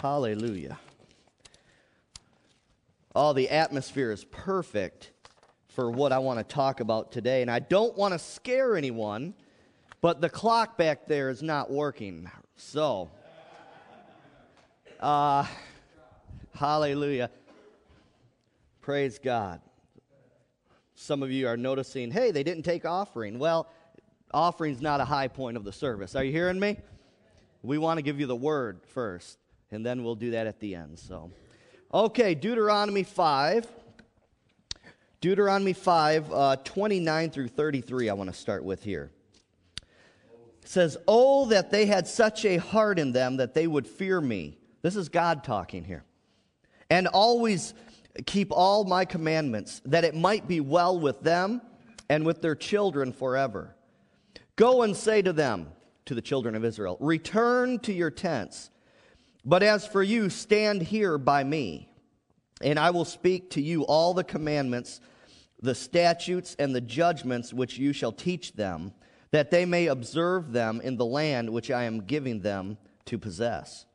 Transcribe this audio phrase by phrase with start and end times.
[0.00, 0.78] Hallelujah.
[3.14, 5.10] Oh, the atmosphere is perfect
[5.68, 7.42] for what I want to talk about today.
[7.42, 9.34] And I don't want to scare anyone,
[10.00, 12.30] but the clock back there is not working.
[12.56, 13.10] So,
[15.00, 15.44] uh,
[16.54, 17.30] hallelujah.
[18.80, 19.60] Praise God.
[20.94, 23.38] Some of you are noticing, hey, they didn't take offering.
[23.38, 23.68] Well,
[24.32, 26.16] offering's not a high point of the service.
[26.16, 26.78] Are you hearing me?
[27.62, 29.36] We want to give you the word first,
[29.70, 30.98] and then we'll do that at the end.
[30.98, 31.30] So,
[31.92, 33.66] okay, Deuteronomy 5.
[35.20, 39.10] Deuteronomy 5, uh, 29 through 33, I want to start with here.
[40.62, 44.18] It says, Oh, that they had such a heart in them that they would fear
[44.18, 44.56] me.
[44.80, 46.04] This is God talking here.
[46.88, 47.74] And always
[48.24, 51.60] keep all my commandments, that it might be well with them
[52.08, 53.76] and with their children forever.
[54.56, 55.68] Go and say to them,
[56.06, 58.70] to the children of Israel, Return to your tents.
[59.44, 61.88] But as for you, stand here by me,
[62.62, 65.00] and I will speak to you all the commandments,
[65.62, 68.92] the statutes, and the judgments which you shall teach them,
[69.30, 73.86] that they may observe them in the land which I am giving them to possess.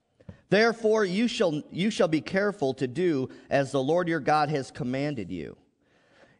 [0.49, 4.71] Therefore, you shall, you shall be careful to do as the Lord your God has
[4.71, 5.57] commanded you.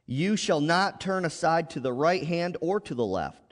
[0.08, 3.46] You shall not turn aside to the right hand or to the left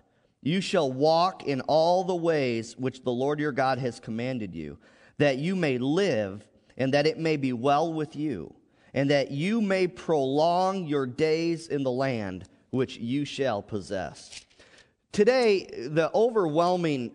[0.43, 4.77] you shall walk in all the ways which the Lord your God has commanded you,
[5.17, 6.47] that you may live
[6.77, 8.53] and that it may be well with you,
[8.93, 14.43] and that you may prolong your days in the land which you shall possess.
[15.11, 17.11] Today, the overwhelming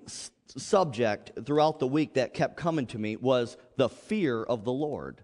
[0.46, 5.22] subject throughout the week that kept coming to me was the fear of the Lord.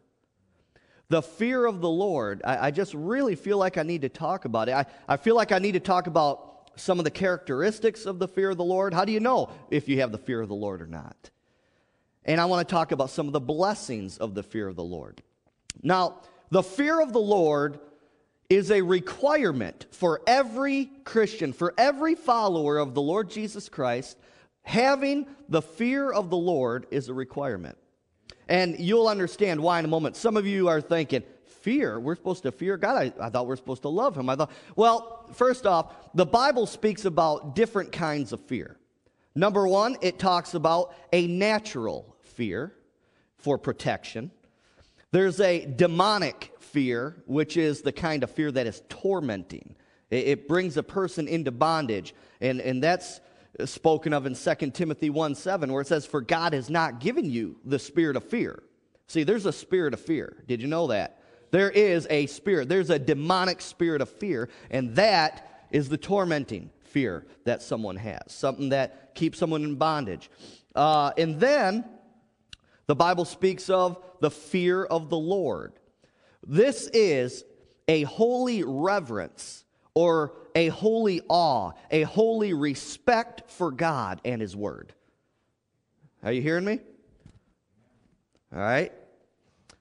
[1.08, 2.42] The fear of the Lord.
[2.44, 4.72] I, I just really feel like I need to talk about it.
[4.72, 8.26] I, I feel like I need to talk about some of the characteristics of the
[8.26, 8.92] fear of the Lord.
[8.92, 11.30] How do you know if you have the fear of the Lord or not?
[12.24, 14.84] And I want to talk about some of the blessings of the fear of the
[14.84, 15.22] Lord.
[15.82, 17.80] Now, the fear of the Lord
[18.48, 24.16] is a requirement for every Christian, for every follower of the Lord Jesus Christ.
[24.62, 27.76] Having the fear of the Lord is a requirement.
[28.48, 30.16] And you'll understand why in a moment.
[30.16, 31.22] Some of you are thinking,
[31.62, 31.98] fear.
[31.98, 32.96] We're supposed to fear God.
[32.96, 34.28] I, I thought we are supposed to love Him.
[34.28, 38.76] I thought, well, first off, the Bible speaks about different kinds of fear.
[39.34, 42.74] Number one, it talks about a natural fear
[43.38, 44.30] for protection.
[45.10, 49.76] There's a demonic fear, which is the kind of fear that is tormenting.
[50.10, 52.14] It, it brings a person into bondage.
[52.40, 53.20] And, and that's
[53.64, 57.30] spoken of in 2 Timothy 1 7, where it says, For God has not given
[57.30, 58.62] you the spirit of fear.
[59.06, 60.42] See, there's a spirit of fear.
[60.48, 61.20] Did you know that?
[61.50, 66.70] There is a spirit, there's a demonic spirit of fear, and that is the tormenting
[66.82, 70.30] fear that someone has, something that keeps someone in bondage.
[70.74, 71.84] Uh, and then
[72.86, 75.72] the Bible speaks of the fear of the Lord.
[76.46, 77.44] This is
[77.88, 79.64] a holy reverence
[79.94, 84.92] or a holy awe, a holy respect for God and His Word.
[86.22, 86.80] Are you hearing me?
[88.52, 88.92] All right.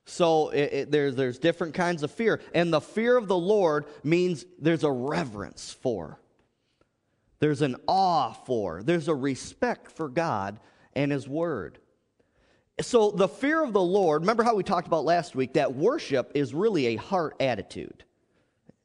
[0.05, 2.41] So it, it, there's, there's different kinds of fear.
[2.53, 6.19] And the fear of the Lord means there's a reverence for,
[7.39, 10.59] there's an awe for, there's a respect for God
[10.93, 11.79] and His Word.
[12.81, 16.31] So the fear of the Lord, remember how we talked about last week that worship
[16.33, 18.03] is really a heart attitude.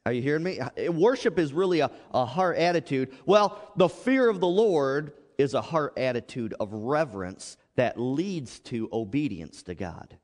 [0.04, 0.60] Are you hearing me?
[0.88, 3.16] Worship is really a, a heart attitude.
[3.26, 8.88] Well, the fear of the Lord is a heart attitude of reverence that leads to
[8.92, 10.16] obedience to God.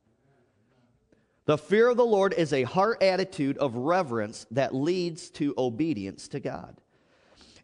[1.46, 6.28] The fear of the Lord is a heart attitude of reverence that leads to obedience
[6.28, 6.80] to God.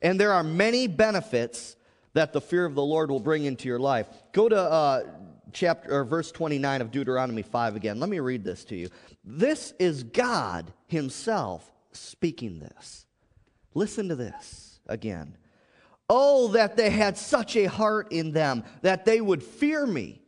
[0.02, 1.76] And there are many benefits
[2.12, 4.06] that the fear of the Lord will bring into your life.
[4.32, 5.02] Go to uh,
[5.52, 8.00] chapter or verse 29 of Deuteronomy 5 again.
[8.00, 8.88] Let me read this to you.
[9.24, 13.06] This is God himself speaking this.
[13.74, 15.36] Listen to this again.
[16.08, 20.20] Oh, that they had such a heart in them that they would fear me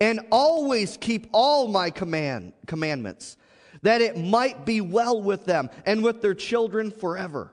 [0.00, 3.36] and always keep all my command, commandments,
[3.82, 7.52] that it might be well with them and with their children forever.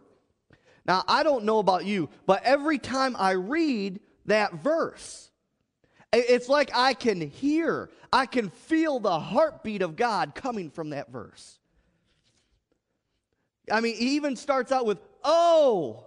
[0.85, 5.30] Now, I don't know about you, but every time I read that verse,
[6.13, 11.11] it's like I can hear, I can feel the heartbeat of God coming from that
[11.11, 11.59] verse.
[13.71, 16.05] I mean, he even starts out with, Oh,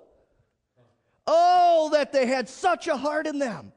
[1.26, 3.72] oh, that they had such a heart in them,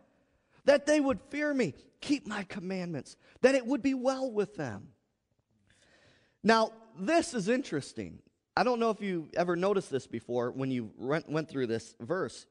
[0.65, 4.89] that they would fear me keep my commandments, that it would be well with them.
[6.43, 8.19] Now, this is interesting.
[8.55, 12.45] I don't know if you ever noticed this before when you went through this verse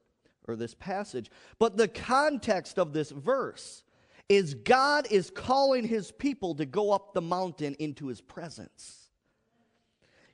[0.49, 3.83] or this passage, but the context of this verse
[4.29, 9.11] is God is calling his people to go up the mountain into his presence.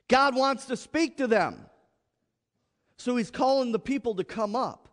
[0.07, 1.65] God wants to speak to them.
[2.97, 4.89] So he's calling the people to come up.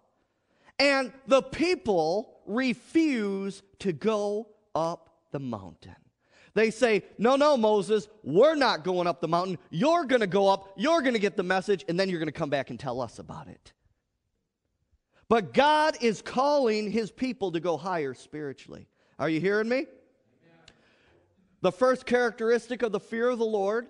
[0.79, 5.95] And the people refuse to go up the mountain.
[6.55, 9.59] They say, No, no, Moses, we're not going up the mountain.
[9.71, 12.27] You're going to go up, you're going to get the message, and then you're going
[12.27, 13.73] to come back and tell us about it.
[15.31, 18.89] But God is calling his people to go higher spiritually.
[19.17, 19.87] Are you hearing me?
[21.61, 23.87] The first characteristic of the fear of the Lord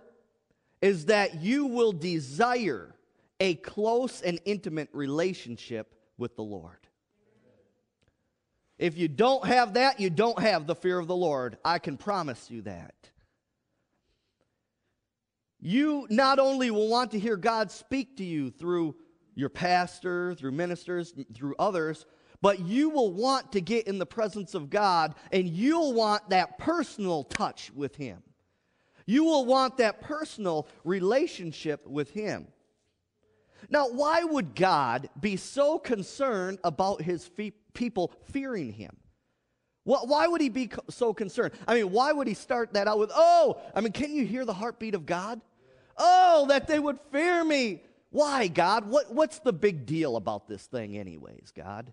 [0.82, 2.94] is that you will desire
[3.40, 6.76] a close and intimate relationship with the Lord.
[8.78, 11.56] If you don't have that, you don't have the fear of the Lord.
[11.64, 12.94] I can promise you that.
[15.58, 18.94] You not only will want to hear God speak to you through
[19.34, 22.06] your pastor, through ministers, through others,
[22.42, 26.58] but you will want to get in the presence of God and you'll want that
[26.58, 28.22] personal touch with Him.
[29.06, 32.46] You will want that personal relationship with Him.
[33.68, 38.96] Now, why would God be so concerned about His fe- people fearing Him?
[39.84, 41.54] Why would He be so concerned?
[41.66, 44.44] I mean, why would He start that out with, oh, I mean, can you hear
[44.44, 45.40] the heartbeat of God?
[45.96, 47.82] Oh, that they would fear me.
[48.10, 48.88] Why, God?
[48.88, 51.92] What, what's the big deal about this thing, anyways, God?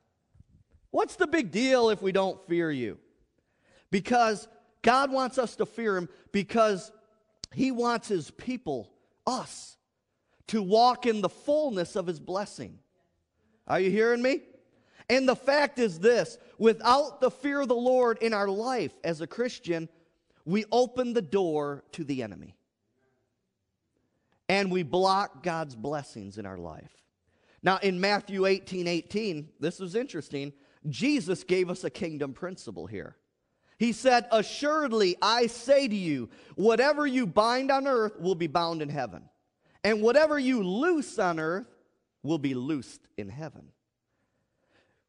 [0.92, 2.98] What's the big deal if we don't fear you?
[3.92, 4.48] Because
[4.82, 6.92] God wants us to fear Him because
[7.54, 8.92] He wants His people,
[9.26, 9.78] us,
[10.48, 12.80] to walk in the fullness of His blessing.
[13.68, 14.42] Are you hearing me?
[15.10, 19.22] And the fact is this without the fear of the Lord in our life as
[19.22, 19.88] a Christian,
[20.46, 22.57] we open the door to the enemy.
[24.50, 26.92] And we block God's blessings in our life.
[27.64, 30.54] Now, in Matthew 18 18, this is interesting.
[30.88, 33.18] Jesus gave us a kingdom principle here.
[33.78, 38.82] He said, Assuredly, I say to you, whatever you bind on earth will be bound
[38.82, 39.24] in heaven,
[39.84, 41.68] and whatever you loose on earth
[42.24, 43.70] will be loosed in heaven.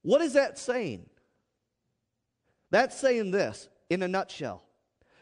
[0.02, 1.06] What is that saying?
[2.70, 4.62] That's saying this in a nutshell.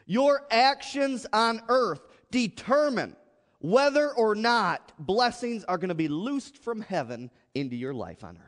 [0.05, 3.15] Your actions on earth determine
[3.59, 8.37] whether or not blessings are going to be loosed from heaven into your life on
[8.37, 8.43] earth.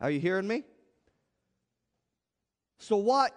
[0.00, 0.64] Are you hearing me?
[2.78, 3.30] So why,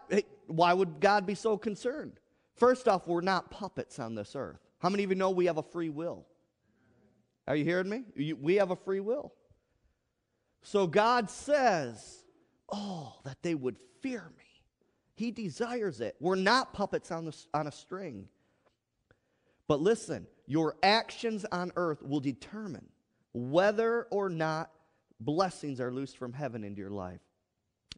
[0.48, 2.20] why would God be so concerned?
[2.56, 4.60] First off, we're not puppets on this earth.
[4.80, 6.26] How many of you know we have a free will?
[7.48, 8.34] Are you hearing me?
[8.34, 9.34] We have a free will.
[10.62, 12.24] So God says,
[12.72, 14.44] Oh, that they would fear me.
[15.16, 16.16] He desires it.
[16.20, 18.28] We're not puppets on, the, on a string.
[19.70, 22.88] But listen, your actions on earth will determine
[23.34, 24.72] whether or not
[25.20, 27.22] blessings are loosed from heaven into your life.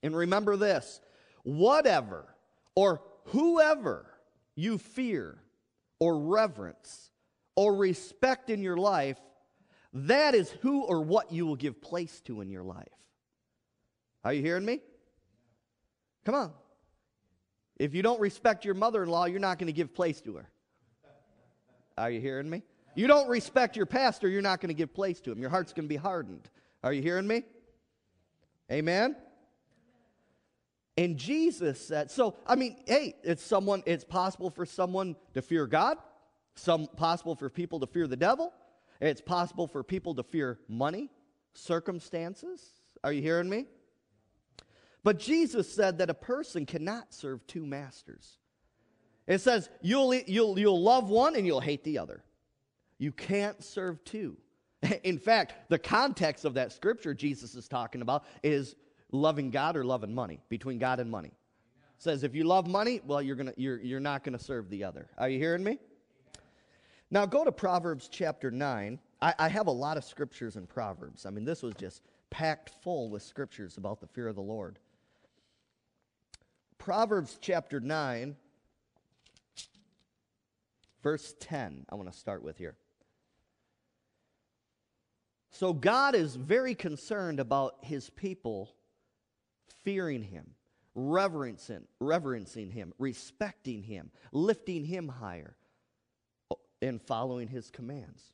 [0.04, 1.00] And remember this
[1.44, 2.36] whatever
[2.76, 4.06] or whoever
[4.54, 5.42] you fear
[5.98, 7.10] or reverence
[7.56, 9.18] or respect in your life,
[9.94, 12.88] that is who or what you will give place to in your life.
[14.26, 14.82] Are you hearing me?
[16.26, 16.52] Come on.
[17.78, 20.36] If you don't respect your mother in law, you're not going to give place to
[20.36, 20.50] her.
[21.98, 22.64] Are you hearing me?
[22.96, 25.40] You don't respect your pastor, you're not going to give place to him.
[25.40, 26.50] Your heart's going to be hardened.
[26.84, 27.44] Are you hearing me?
[28.72, 29.16] Amen?
[30.98, 35.66] And Jesus said, so I mean, hey, it's someone, it's possible for someone to fear
[35.68, 35.98] God,
[36.56, 38.54] some possible for people to fear the devil,
[39.00, 41.10] it's possible for people to fear money,
[41.54, 42.62] circumstances.
[43.04, 43.66] Are you hearing me?
[45.04, 48.38] But Jesus said that a person cannot serve two masters.
[49.28, 52.24] It says you'll, you'll, you'll love one and you'll hate the other.
[52.98, 54.38] You can't serve two.
[55.04, 58.76] In fact, the context of that scripture Jesus is talking about is
[59.12, 61.30] loving God or loving money, between God and money.
[61.30, 64.70] It says if you love money, well, you're, gonna, you're, you're not going to serve
[64.70, 65.08] the other.
[65.18, 65.78] Are you hearing me?
[67.12, 69.00] Now go to Proverbs chapter 9.
[69.22, 71.26] I, I have a lot of scriptures in Proverbs.
[71.26, 74.80] I mean, this was just packed full with scriptures about the fear of the Lord.
[76.78, 78.36] Proverbs chapter 9,
[81.02, 82.76] verse 10, I want to start with here.
[85.52, 88.74] So God is very concerned about his people
[89.84, 90.52] fearing him,
[90.96, 95.56] reverencing, reverencing him, respecting him, lifting him higher,
[96.50, 98.32] oh, and following his commands.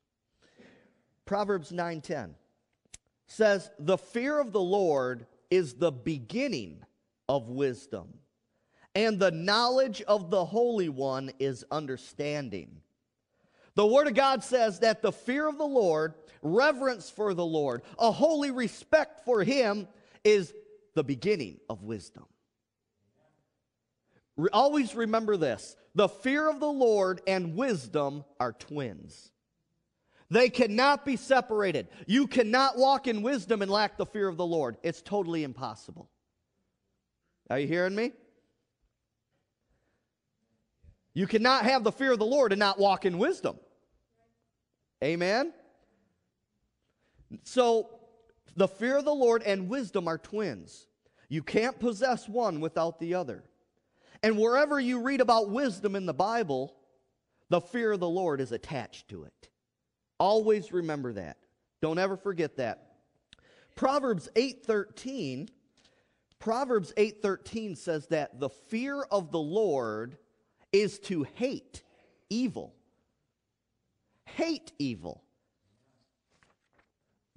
[1.25, 2.35] Proverbs 9:10
[3.25, 6.85] says, "The fear of the Lord is the beginning
[7.27, 8.19] of wisdom,
[8.97, 12.81] and the knowledge of the Holy One is understanding."
[13.75, 17.83] The Word of God says that the fear of the Lord, reverence for the Lord,
[17.99, 19.87] a holy respect for Him
[20.23, 20.51] is
[20.95, 22.25] the beginning of wisdom.
[24.35, 29.31] Re- always remember this the fear of the Lord and wisdom are twins.
[30.29, 31.87] They cannot be separated.
[32.07, 34.77] You cannot walk in wisdom and lack the fear of the Lord.
[34.81, 36.09] It's totally impossible.
[37.49, 38.11] Are you hearing me?
[41.17, 43.57] You cannot have the fear of the Lord and not walk in wisdom.
[45.03, 45.51] Amen?
[47.41, 47.89] So,
[48.55, 50.85] the fear of the Lord and wisdom are twins.
[51.27, 53.43] You can't possess one without the other.
[54.21, 56.75] And wherever you read about wisdom in the Bible,
[57.49, 59.49] the fear of the Lord is attached to it.
[60.19, 61.37] Always remember that.
[61.81, 62.91] Don't ever forget that.
[63.75, 65.49] Proverbs 8:13
[66.37, 70.19] Proverbs 8:13 says that the fear of the Lord
[70.81, 71.83] is to hate
[72.29, 72.73] evil.
[74.25, 75.23] Hate evil.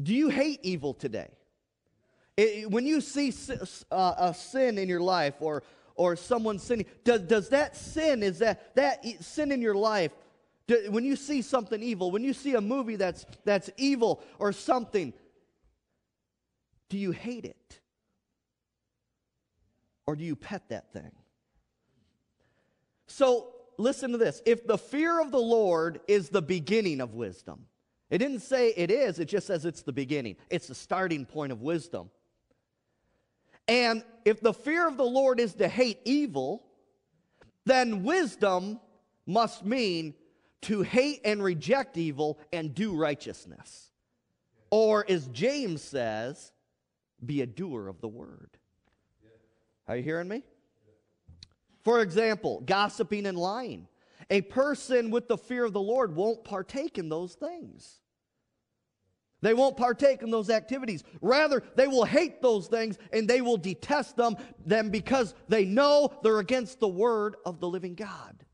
[0.03, 1.31] Do you hate evil today?
[2.37, 3.33] It, when you see
[3.91, 5.63] uh, a sin in your life or
[5.95, 10.13] or someone sinning, does, does that sin is that that sin in your life
[10.89, 15.13] when you see something evil, when you see a movie that's, that's evil or something,
[16.89, 17.81] do you hate it?
[20.07, 21.13] Or do you pet that thing?
[23.11, 24.41] So, listen to this.
[24.47, 27.67] If the fear of the Lord is the beginning of wisdom,
[28.09, 30.37] it didn't say it is, it just says it's the beginning.
[30.49, 32.11] It's the starting point of wisdom.
[33.67, 36.65] And if the fear of the Lord is to hate evil,
[37.67, 38.79] then wisdom
[39.27, 40.15] must mean
[40.63, 43.91] to hate and reject evil and do righteousness.
[44.71, 46.53] Or, as James says,
[47.25, 48.51] be a doer of the word.
[49.89, 50.45] Are you hearing me?
[51.83, 53.89] For example, gossiping and lying.
[54.29, 58.01] A person with the fear of the Lord won't partake in those things.
[59.43, 61.03] They won't partake in those activities.
[61.23, 66.13] Rather, they will hate those things and they will detest them, them because they know
[66.23, 68.45] they're against the word of the living God.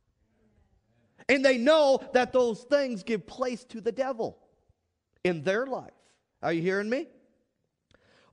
[1.29, 4.39] And they know that those things give place to the devil
[5.25, 5.91] in their life.
[6.41, 7.09] Are you hearing me?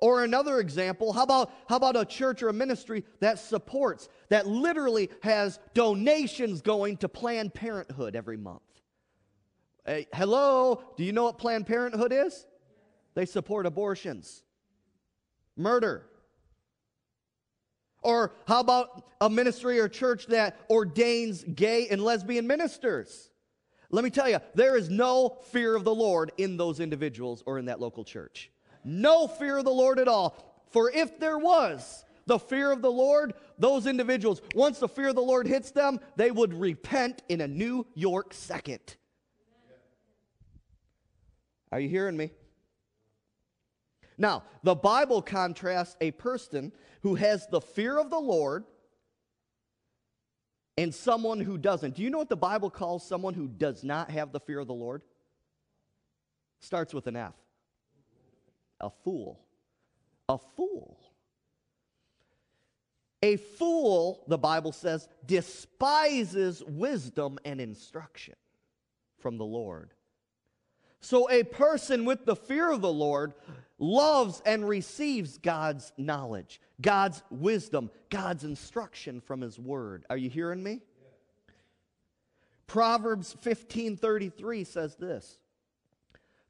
[0.04, 4.46] Or another example, how about, how about a church or a ministry that supports, that
[4.46, 8.64] literally has donations going to Planned Parenthood every month?
[9.86, 12.46] Hey, hello, do you know what Planned Parenthood is?
[13.14, 14.44] They support abortions,
[15.56, 16.06] murder,
[18.02, 23.30] or how about a ministry or church that ordains gay and lesbian ministers?
[23.90, 27.58] Let me tell you, there is no fear of the Lord in those individuals or
[27.58, 28.50] in that local church.
[28.84, 30.36] No fear of the Lord at all.
[30.72, 35.16] For if there was the fear of the Lord, those individuals, once the fear of
[35.16, 38.98] the Lord hits them, they would repent in a New York second.
[41.72, 42.32] Are you hearing me?
[44.18, 46.72] Now, the Bible contrasts a person
[47.02, 48.64] who has the fear of the Lord
[50.78, 51.96] and someone who doesn't.
[51.96, 54.68] Do you know what the Bible calls someone who does not have the fear of
[54.68, 55.02] the Lord?
[56.60, 57.34] Starts with an F.
[58.84, 59.40] A fool.
[60.28, 61.00] A fool.
[63.24, 68.36] A fool, the Bible says, despises wisdom and instruction
[69.20, 69.94] from the Lord.
[71.00, 73.34] So a person with the fear of the Lord
[73.80, 80.06] loves and receives God's knowledge, God's wisdom, God's instruction from his word.
[80.10, 80.82] Are you hearing me?
[82.68, 85.40] Proverbs 15:33 says this.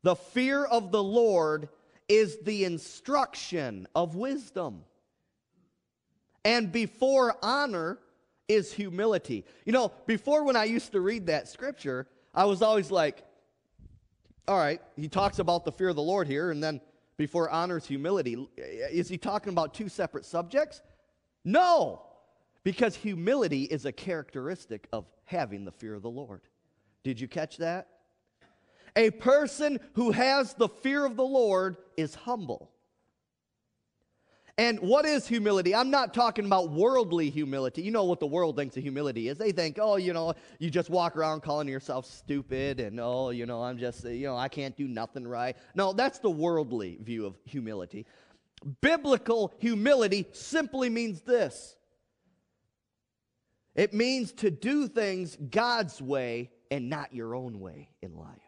[0.02, 1.70] The fear of the Lord
[2.14, 4.84] is the instruction of wisdom.
[6.46, 7.98] And before honor
[8.48, 9.46] is humility.
[9.66, 13.24] You know, before when I used to read that scripture, I was always like,
[14.48, 16.82] all right, he talks about the fear of the Lord here, and then
[17.18, 18.48] before honor is humility.
[18.58, 20.82] Is he talking about two separate subjects?
[21.44, 22.04] No,
[22.64, 26.42] because humility is a characteristic of having the fear of the Lord.
[27.04, 27.88] Did you catch that?
[28.96, 32.70] A person who has the fear of the Lord is humble.
[34.58, 35.74] And what is humility?
[35.74, 37.82] I'm not talking about worldly humility.
[37.82, 39.40] You know what the world thinks of humility is.
[39.40, 43.48] They think, oh, you know, you just walk around calling yourself stupid and, oh, you
[43.48, 45.58] know, I'm just, you know, I can't do nothing right.
[45.74, 48.06] No, that's the worldly view of humility.
[48.82, 51.76] Biblical humility simply means this
[53.74, 58.43] it means to do things God's way and not your own way in life.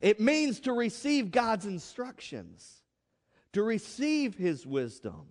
[0.00, 2.80] It means to receive God's instructions
[3.52, 5.26] to receive his wisdom.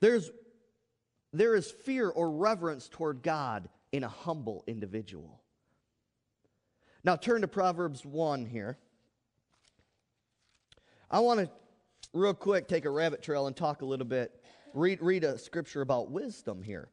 [0.00, 0.30] There's,
[1.32, 5.40] there is fear or reverence toward God in a humble individual.
[7.04, 8.78] Now turn to Proverbs 1 here.
[11.10, 11.50] I want to,
[12.12, 14.32] real quick, take a rabbit trail and talk a little bit
[14.72, 16.88] read, read a scripture about wisdom here.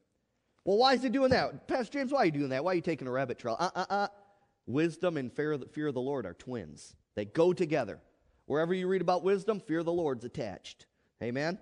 [0.65, 1.67] Well, why is he doing that?
[1.67, 2.63] Pastor James, why are you doing that?
[2.63, 3.55] Why are you taking a rabbit trail?
[3.57, 4.07] Uh uh uh.
[4.69, 7.99] Wisdom and fear of, the, Lord are twins, they go together.
[8.45, 10.85] Wherever you read about wisdom, fear of the Lord's attached.
[11.23, 11.57] Amen?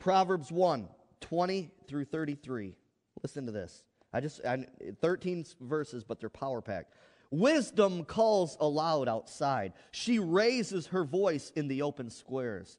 [0.00, 0.88] Proverbs 1
[1.20, 2.74] 20 through 33.
[3.22, 3.84] Listen to this.
[4.12, 4.66] I just, I,
[5.00, 6.94] 13 verses, but they're power packed.
[7.30, 9.72] Wisdom calls aloud outside.
[9.92, 12.78] She raises her voice in the open squares.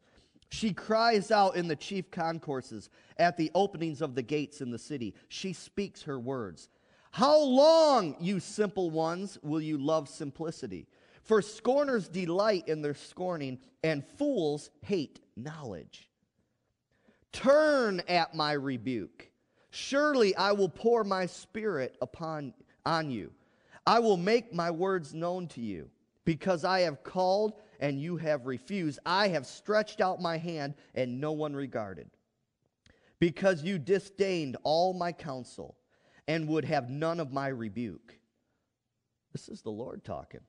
[0.50, 4.78] She cries out in the chief concourses, at the openings of the gates in the
[4.78, 5.16] city.
[5.30, 6.68] She speaks her words.
[7.16, 10.86] How long, you simple ones, will you love simplicity?
[11.24, 16.10] For scorners delight in their scorning, and fools hate knowledge.
[17.32, 19.32] Turn at my rebuke.
[19.70, 22.54] Surely I will pour my spirit upon
[22.86, 23.32] on you.
[23.88, 25.90] I will make my words known to you,
[26.26, 29.00] because I have called and you have refused.
[29.06, 32.10] I have stretched out my hand and no one regarded.
[33.20, 35.78] Because you disdained all my counsel
[36.28, 38.18] and would have none of my rebuke.
[39.32, 40.42] This is the Lord talking.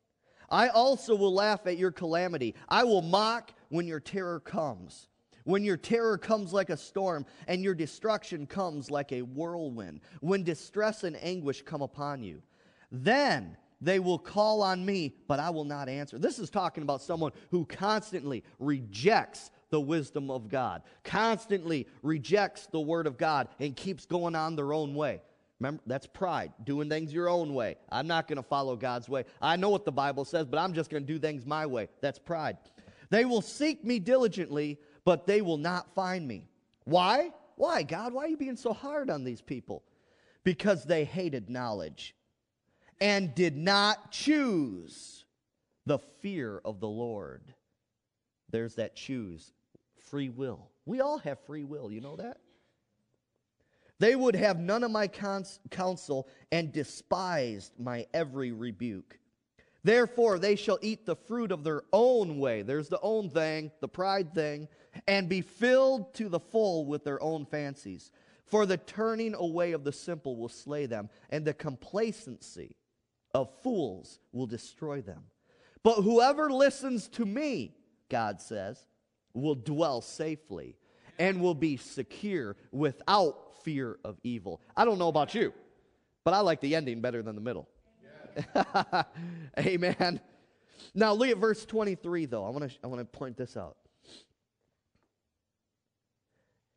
[0.49, 2.55] I also will laugh at your calamity.
[2.69, 5.09] I will mock when your terror comes.
[5.45, 10.01] When your terror comes like a storm and your destruction comes like a whirlwind.
[10.21, 12.43] When distress and anguish come upon you.
[12.91, 16.19] Then they will call on me, but I will not answer.
[16.19, 22.81] This is talking about someone who constantly rejects the wisdom of God, constantly rejects the
[22.81, 25.21] word of God, and keeps going on their own way.
[25.59, 27.77] Remember, that's pride, doing things your own way.
[27.91, 29.25] I'm not going to follow God's way.
[29.41, 31.89] I know what the Bible says, but I'm just going to do things my way.
[32.03, 32.59] That's pride.
[33.09, 36.49] They will seek me diligently, but they will not find me.
[36.85, 37.31] Why?
[37.57, 38.13] Why, God?
[38.13, 39.83] Why are you being so hard on these people?
[40.45, 42.15] Because they hated knowledge
[43.01, 45.25] and did not choose
[45.87, 47.55] the fear of the Lord.
[48.51, 49.53] There's that choose,
[50.11, 50.69] free will.
[50.85, 52.39] We all have free will, you know that?
[53.99, 59.19] They would have none of my counsel and despised my every rebuke.
[59.83, 62.63] Therefore, they shall eat the fruit of their own way.
[62.63, 64.69] There's the own thing, the pride thing,
[65.07, 68.11] and be filled to the full with their own fancies.
[68.47, 72.77] For the turning away of the simple will slay them, and the complacency
[73.33, 75.23] of fools will destroy them.
[75.83, 77.77] But whoever listens to me,
[78.09, 78.87] God says,
[79.35, 80.77] will dwell safely
[81.19, 84.61] and will be secure without fear of evil.
[84.77, 85.53] I don't know about you,
[86.25, 87.69] but I like the ending better than the middle.
[89.59, 90.21] Amen.
[90.95, 92.45] Now look at verse 23 though.
[92.45, 93.77] I want to I want to point this out.
[94.05, 94.25] It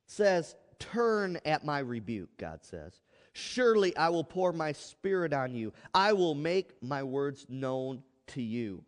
[0.08, 3.02] says, "Turn at my rebuke," God says.
[3.34, 5.74] Surely I will pour my spirit on you.
[5.94, 8.84] I will make my words known to you.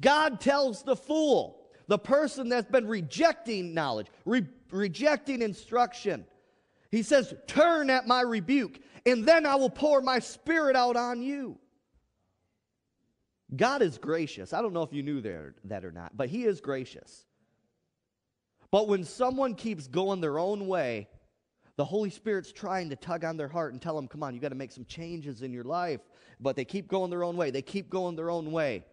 [0.00, 6.24] God tells the fool, the person that's been rejecting knowledge, re- rejecting instruction,
[6.90, 11.22] he says, Turn at my rebuke, and then I will pour my spirit out on
[11.22, 11.58] you.
[13.56, 14.52] God is gracious.
[14.52, 15.22] I don't know if you knew
[15.64, 17.24] that or not, but He is gracious.
[18.70, 21.08] But when someone keeps going their own way,
[21.76, 24.40] the Holy Spirit's trying to tug on their heart and tell them, come on, you
[24.40, 26.00] got to make some changes in your life.
[26.40, 27.50] But they keep going their own way.
[27.50, 28.84] They keep going their own way.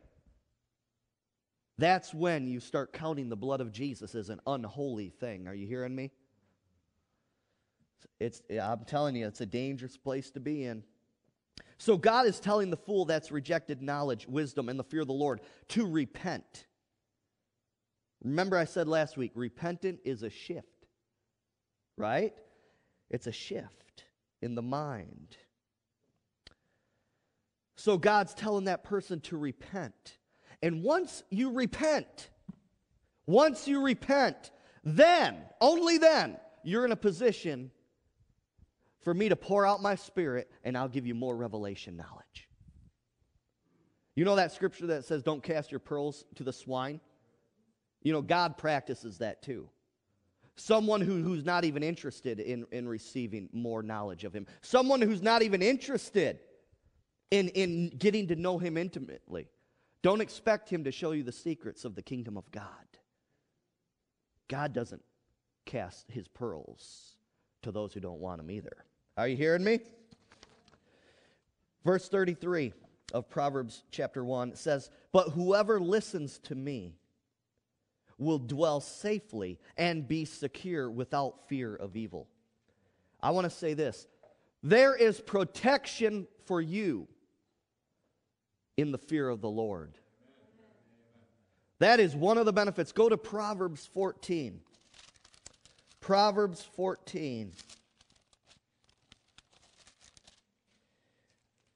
[1.78, 5.48] That's when you start counting the blood of Jesus as an unholy thing.
[5.48, 6.12] Are you hearing me?
[8.20, 10.84] It's, I'm telling you, it's a dangerous place to be in.
[11.78, 15.14] So God is telling the fool that's rejected knowledge, wisdom, and the fear of the
[15.14, 16.66] Lord to repent.
[18.24, 20.88] Remember, I said last week, repentant is a shift,
[21.98, 22.34] right?
[23.10, 24.06] It's a shift
[24.42, 25.36] in the mind.
[27.76, 30.18] So God's telling that person to repent.
[30.66, 32.32] And once you repent,
[33.28, 34.50] once you repent,
[34.84, 37.70] then, only then, you're in a position
[39.04, 42.50] for me to pour out my spirit and I'll give you more revelation knowledge.
[44.16, 47.00] You know that scripture that says, Don't cast your pearls to the swine?
[48.02, 49.70] You know, God practices that too.
[50.56, 54.48] Someone who, who's not even interested in, in receiving more knowledge of Him.
[54.62, 56.40] Someone who's not even interested
[57.30, 59.48] in, in getting to know Him intimately.
[60.06, 62.68] Don't expect Him to show you the secrets of the kingdom of God.
[64.48, 65.02] God doesn't
[65.66, 67.16] cast His pearls
[67.64, 68.86] to those who don't want them either.
[69.18, 69.80] Are you hearing me?
[71.84, 72.72] Verse 33
[73.16, 77.00] of Proverbs chapter 1 says, But whoever listens to me
[78.20, 82.28] will dwell safely and be secure without fear of evil.
[83.24, 84.06] I want to say this
[84.62, 87.08] there is protection for you
[88.78, 89.98] in the fear of the Lord.
[91.80, 92.92] That is one of the benefits.
[92.92, 94.62] Go to Proverbs 14.
[96.06, 97.52] Proverbs 14,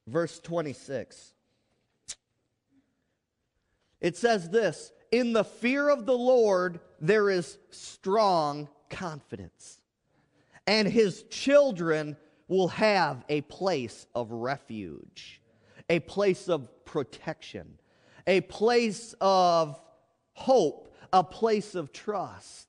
[0.05, 1.33] verse 26.
[4.01, 9.81] It says this In the fear of the Lord, there is strong confidence,
[10.67, 12.15] and his children
[12.47, 15.38] will have a place of refuge,
[15.89, 17.79] a place of protection,
[18.27, 19.81] a place of
[20.33, 22.67] hope, a place of trust,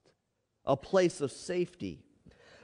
[0.64, 2.02] a place of safety.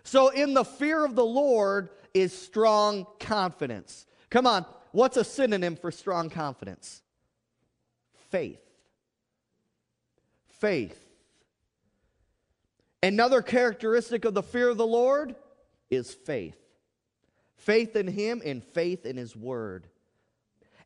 [0.03, 4.07] So, in the fear of the Lord is strong confidence.
[4.31, 7.03] Come on, what's a synonym for strong confidence?
[8.31, 8.61] Faith.
[10.47, 11.03] Faith.
[13.03, 15.37] Another characteristic of the fear of the Lord
[15.91, 16.57] is faith
[17.57, 19.89] faith in Him and faith in His Word.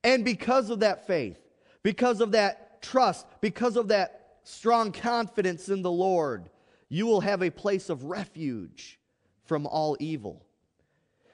[0.03, 1.39] And because of that faith,
[1.83, 6.49] because of that trust, because of that strong confidence in the Lord,
[6.89, 8.99] you will have a place of refuge
[9.45, 10.45] from all evil.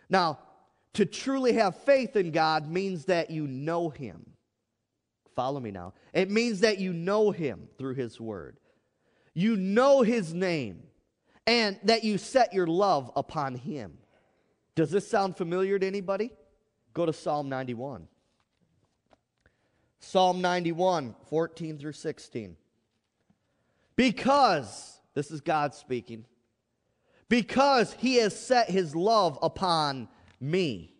[0.09, 0.39] Now,
[0.95, 4.27] to truly have faith in God means that you know Him.
[5.35, 5.93] Follow me now.
[6.15, 8.57] It means that you know Him through His Word.
[9.35, 10.83] You know His name,
[11.47, 13.99] and that you set your love upon Him.
[14.75, 16.31] Does this sound familiar to anybody?
[16.95, 18.09] Go to Psalm 91.
[19.99, 22.57] Psalm 91, 14 through 16.
[23.97, 26.25] Because, this is God speaking,
[27.29, 30.09] because he has set his love upon
[30.41, 30.95] me.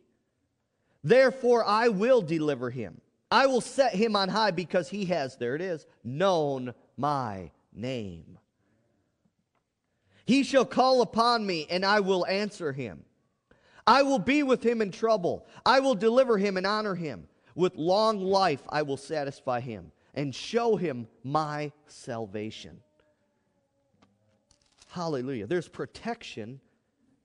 [1.05, 3.01] Therefore, I will deliver him.
[3.31, 8.39] I will set him on high because he has, there it is, known my name.
[10.25, 13.05] He shall call upon me, and I will answer him.
[13.87, 15.47] I will be with him in trouble.
[15.65, 17.29] I will deliver him and honor him.
[17.57, 22.81] With long life I will satisfy him and show him my salvation.
[24.89, 25.49] Hallelujah.
[25.49, 26.61] There's protection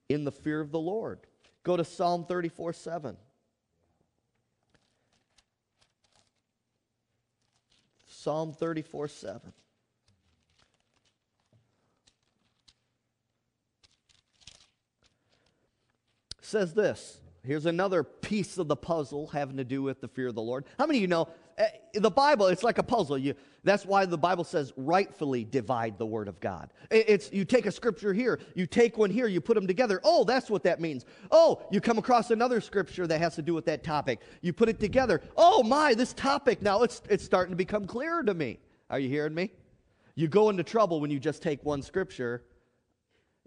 [0.09, 1.19] in the fear of the Lord.
[1.63, 3.17] Go to Psalm 34 7.
[8.07, 9.53] Psalm 34 7.
[16.51, 17.21] says this.
[17.43, 20.65] Here's another piece of the puzzle having to do with the fear of the Lord.
[20.77, 21.27] How many of you know
[21.57, 21.63] uh,
[21.95, 22.45] the Bible?
[22.47, 23.17] It's like a puzzle.
[23.17, 26.71] You, that's why the Bible says rightfully divide the Word of God.
[26.91, 29.99] It's you take a scripture here, you take one here, you put them together.
[30.03, 31.05] Oh, that's what that means.
[31.31, 34.19] Oh, you come across another scripture that has to do with that topic.
[34.41, 35.19] You put it together.
[35.35, 38.59] Oh my, this topic now it's it's starting to become clearer to me.
[38.91, 39.51] Are you hearing me?
[40.13, 42.43] You go into trouble when you just take one scripture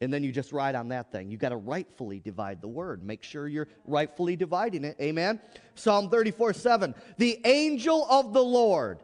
[0.00, 1.30] and then you just ride on that thing.
[1.30, 3.04] You got to rightfully divide the word.
[3.04, 4.96] Make sure you're rightfully dividing it.
[5.00, 5.40] Amen.
[5.74, 6.94] Psalm 34 7.
[7.18, 9.00] The angel of the Lord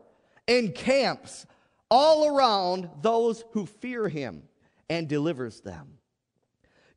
[0.48, 1.46] encamps
[1.90, 4.42] all around those who fear him
[4.88, 5.98] and delivers them.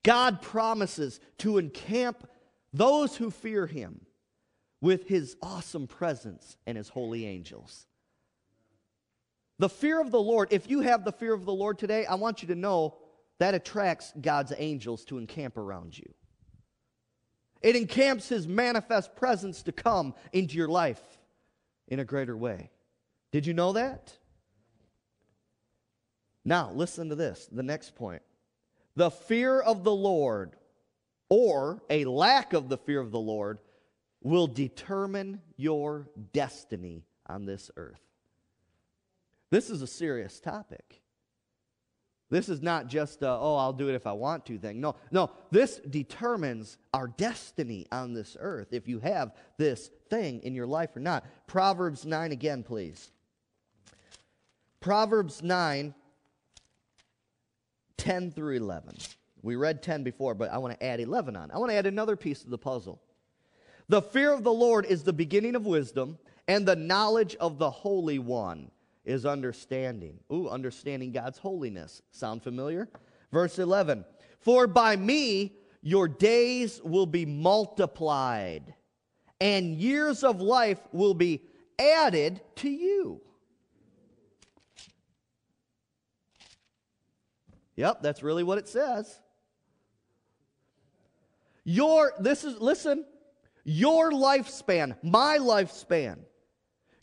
[0.03, 2.27] God promises to encamp
[2.73, 4.01] those who fear him
[4.81, 7.87] with his awesome presence and his holy angels.
[9.59, 12.15] The fear of the Lord, if you have the fear of the Lord today, I
[12.15, 12.97] want you to know
[13.39, 16.13] that attracts God's angels to encamp around you.
[17.61, 21.01] It encamps His manifest presence to come into your life
[21.87, 22.71] in a greater way.
[23.31, 24.13] Did you know that?
[26.45, 28.21] Now, listen to this the next point.
[28.95, 30.55] The fear of the Lord,
[31.29, 33.59] or a lack of the fear of the Lord,
[34.21, 38.01] will determine your destiny on this earth.
[39.49, 41.02] This is a serious topic.
[42.33, 44.81] This is not just a, oh, I'll do it if I want to thing.
[44.81, 50.55] No, no, this determines our destiny on this earth if you have this thing in
[50.55, 51.25] your life or not.
[51.45, 53.11] Proverbs 9 again, please.
[54.79, 55.93] Proverbs 9,
[57.97, 58.95] 10 through 11.
[59.43, 61.51] We read 10 before, but I want to add 11 on.
[61.51, 62.99] I want to add another piece of the puzzle.
[63.89, 66.17] The fear of the Lord is the beginning of wisdom,
[66.47, 68.71] and the knowledge of the Holy One
[69.05, 70.19] is understanding.
[70.31, 72.01] Ooh, understanding God's holiness.
[72.11, 72.89] Sound familiar?
[73.31, 74.05] Verse 11
[74.39, 78.73] For by me your days will be multiplied,
[79.41, 81.41] and years of life will be
[81.77, 83.21] added to you.
[87.75, 89.19] Yep, that's really what it says.
[91.65, 93.05] Your, this is, listen,
[93.63, 96.19] your lifespan, my lifespan,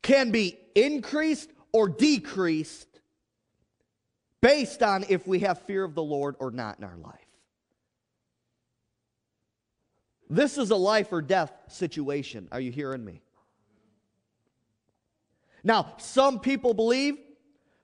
[0.02, 2.88] can be increased or decreased
[4.40, 7.14] based on if we have fear of the Lord or not in our life.
[10.28, 12.48] This is a life or death situation.
[12.52, 13.20] Are you hearing me?
[15.64, 17.18] Now, some people believe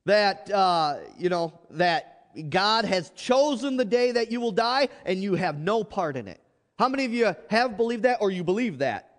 [0.07, 5.22] that, uh, you know, that God has chosen the day that you will die and
[5.22, 6.40] you have no part in it.
[6.79, 9.11] How many of you have believed that or you believe that?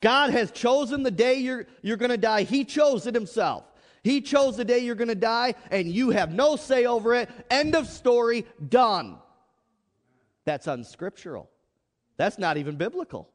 [0.00, 2.44] God has chosen the day you're, you're going to die.
[2.44, 3.64] He chose it himself.
[4.02, 7.28] He chose the day you're going to die, and you have no say over it.
[7.50, 9.18] End of story, done.
[10.44, 11.50] That's unscriptural.
[12.16, 13.30] That's not even biblical.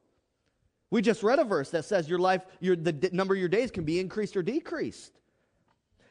[0.90, 3.70] We just read a verse that says your life, your, the number of your days
[3.70, 5.12] can be increased or decreased.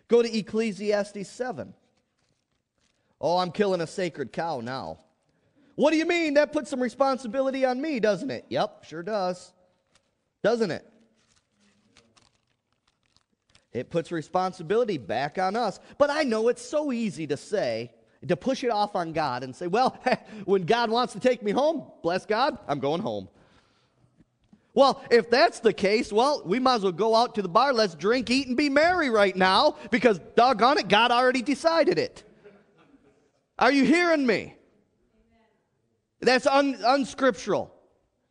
[0.07, 1.73] Go to Ecclesiastes 7.
[3.19, 4.99] Oh, I'm killing a sacred cow now.
[5.75, 6.35] What do you mean?
[6.35, 8.45] That puts some responsibility on me, doesn't it?
[8.49, 9.53] Yep, sure does.
[10.43, 10.89] Doesn't it?
[13.75, 15.81] It puts responsibility back on us.
[15.97, 17.91] But I know it's so easy to say,
[18.25, 20.01] to push it off on God and say, well,
[20.45, 23.27] when God wants to take me home, bless God, I'm going home.
[24.73, 27.73] Well, if that's the case, well, we might as well go out to the bar.
[27.73, 32.23] Let's drink, eat, and be merry right now because, doggone it, God already decided it.
[33.59, 34.55] Are you hearing me?
[36.21, 37.73] That's un- unscriptural.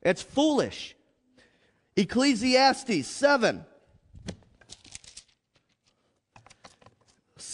[0.02, 0.96] It's foolish.
[1.96, 3.64] Ecclesiastes 7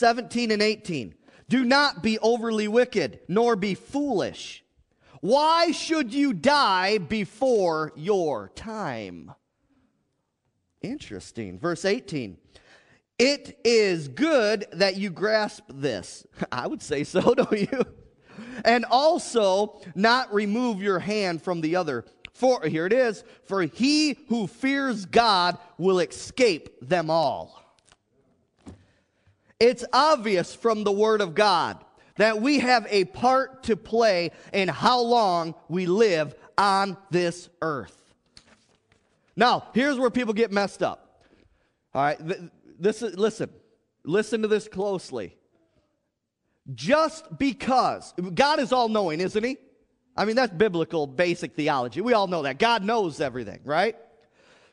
[0.01, 1.15] 17 and 18.
[1.51, 4.65] Do not be overly wicked, nor be foolish.
[5.21, 9.33] Why should you die before your time?
[10.81, 11.59] Interesting.
[11.59, 12.39] Verse 18.
[13.19, 16.27] It is good that you grasp this.
[16.51, 17.85] I would say so, don't you?
[18.65, 22.07] And also not remove your hand from the other.
[22.33, 27.60] For, here it is, for he who fears God will escape them all.
[29.61, 31.79] It's obvious from the Word of God
[32.16, 37.96] that we have a part to play in how long we live on this earth.
[39.37, 41.25] Now, here's where people get messed up.
[41.94, 42.18] All right,
[42.79, 43.51] this is, listen,
[44.05, 45.37] listen to this closely.
[46.75, 49.59] Just because, God is all knowing, isn't He?
[50.16, 52.01] I mean, that's biblical, basic theology.
[52.01, 52.59] We all know that.
[52.59, 53.96] God knows everything, right?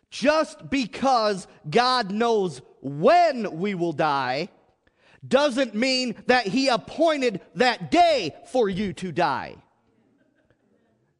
[0.09, 4.49] Just because God knows when we will die
[5.25, 9.55] doesn't mean that he appointed that day for you to die.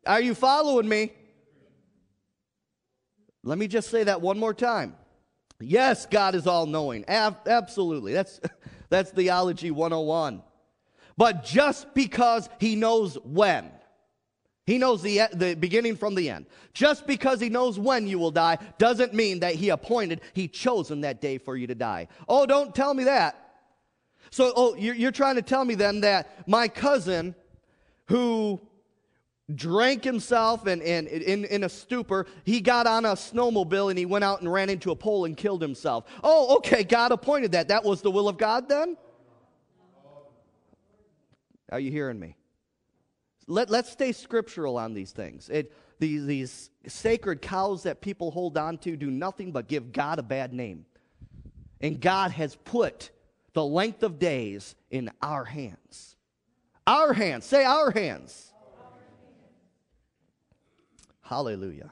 [0.05, 1.11] Are you following me?
[3.43, 4.95] Let me just say that one more time.
[5.59, 7.05] Yes, God is all knowing.
[7.05, 8.13] Ab- absolutely.
[8.13, 8.39] That's,
[8.89, 10.43] that's theology 101.
[11.17, 13.71] But just because he knows when,
[14.65, 16.45] he knows the, the beginning from the end.
[16.73, 21.01] Just because he knows when you will die doesn't mean that he appointed, he chosen
[21.01, 22.07] that day for you to die.
[22.29, 23.46] Oh, don't tell me that.
[24.29, 27.35] So, oh, you're, trying to tell me then that my cousin
[28.05, 28.61] who
[29.53, 34.05] drank himself and, and in, in a stupor, he got on a snowmobile and he
[34.05, 36.05] went out and ran into a pole and killed himself.
[36.23, 37.69] Oh, okay, God appointed that.
[37.69, 38.97] That was the will of God then?
[41.71, 42.35] Are you hearing me?
[43.47, 45.49] Let, let's stay scriptural on these things.
[45.49, 50.19] It, these, these sacred cows that people hold on to do nothing but give God
[50.19, 50.85] a bad name.
[51.81, 53.11] And God has put
[53.57, 56.15] the length of days in our hands.
[56.85, 57.43] Our hands.
[57.43, 58.53] Say our hands.
[61.23, 61.91] Hallelujah.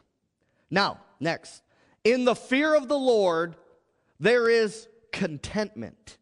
[0.69, 1.63] Now, next.
[2.03, 3.55] In the fear of the Lord,
[4.19, 6.19] there is contentment.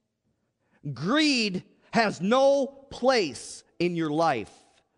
[0.93, 4.53] Greed has no place in your life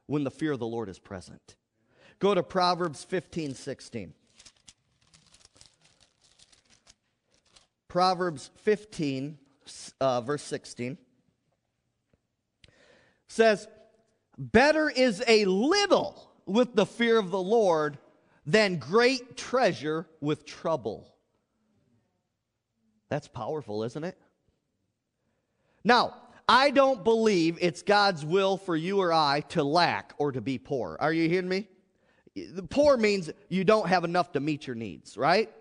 [0.06, 1.56] when the fear of the Lord is present.
[2.20, 4.14] Go to Proverbs 15 16.
[7.88, 9.40] Proverbs 15
[10.00, 10.98] uh, verse 16
[13.28, 13.68] says,
[14.38, 17.98] Better is a little with the fear of the Lord
[18.46, 21.14] than great treasure with trouble.
[23.10, 24.18] That's powerful, isn't it?
[25.84, 26.16] Now,
[26.48, 30.58] I don't believe it's God's will for you or I to lack or to be
[30.58, 30.98] poor.
[31.00, 31.68] Are you hearing me?
[32.70, 35.52] Poor means you don't have enough to meet your needs, right?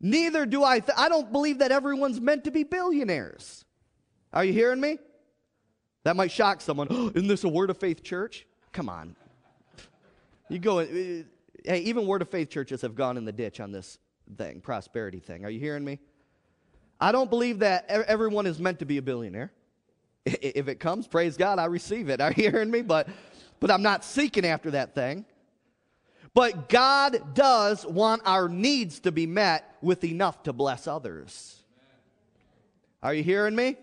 [0.00, 0.80] Neither do I.
[0.80, 3.64] Th- I don't believe that everyone's meant to be billionaires.
[4.32, 4.98] Are you hearing me?
[6.04, 6.88] That might shock someone.
[7.14, 8.46] Isn't this a Word of Faith church?
[8.72, 9.14] Come on.
[10.48, 10.80] You go.
[10.80, 10.86] Uh,
[11.64, 13.98] hey, even Word of Faith churches have gone in the ditch on this
[14.36, 15.44] thing, prosperity thing.
[15.44, 15.98] Are you hearing me?
[17.00, 19.52] I don't believe that everyone is meant to be a billionaire.
[20.26, 22.20] If it comes, praise God, I receive it.
[22.20, 22.82] Are you hearing me?
[22.82, 23.08] But,
[23.58, 25.24] but I'm not seeking after that thing.
[26.34, 31.62] But God does want our needs to be met with enough to bless others.
[33.02, 33.76] Are you hearing me?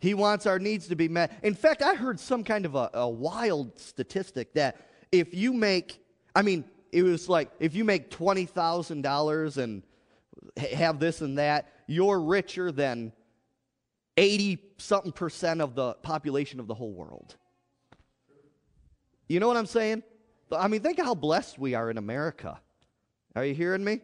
[0.00, 1.38] He wants our needs to be met.
[1.42, 4.76] In fact, I heard some kind of a, a wild statistic that
[5.10, 6.00] if you make,
[6.34, 9.82] I mean, it was like if you make $20,000 and
[10.72, 13.12] have this and that, you're richer than
[14.16, 17.36] 80 something percent of the population of the whole world.
[19.28, 20.02] You know what I'm saying?
[20.52, 22.60] I mean, think how blessed we are in America.
[23.36, 24.00] Are you hearing me?